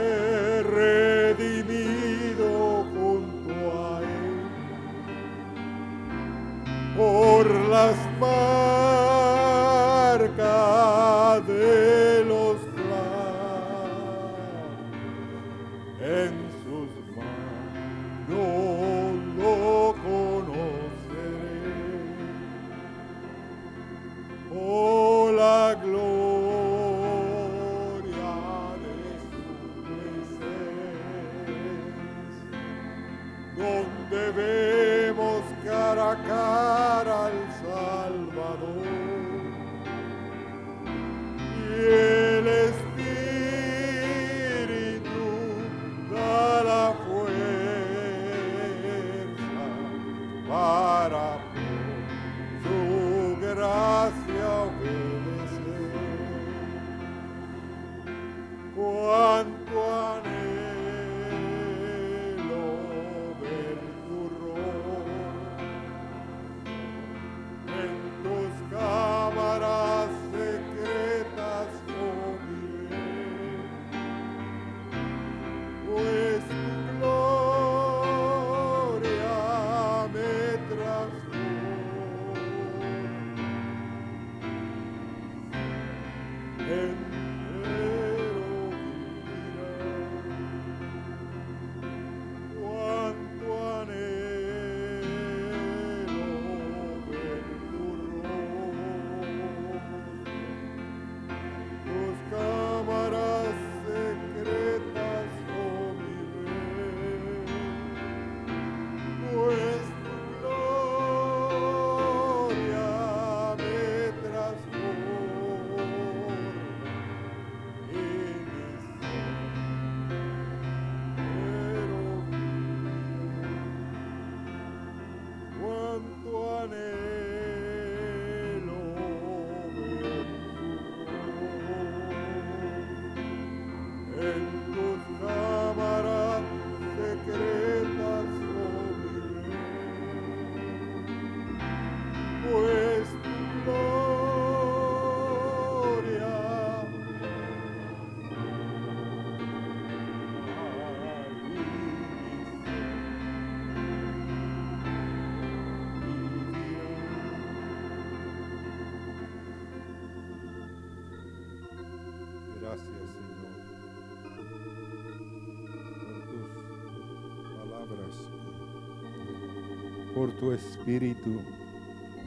tu 170.39 170.51
Espíritu 170.51 171.41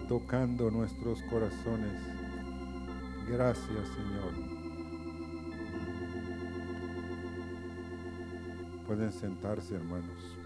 tocando 0.09 0.71
nuestros 0.71 1.23
corazones. 1.25 1.93
Gracias, 3.29 3.89
Señor. 3.89 4.33
Pueden 8.87 9.13
sentarse, 9.13 9.77
hermanos. 9.77 10.37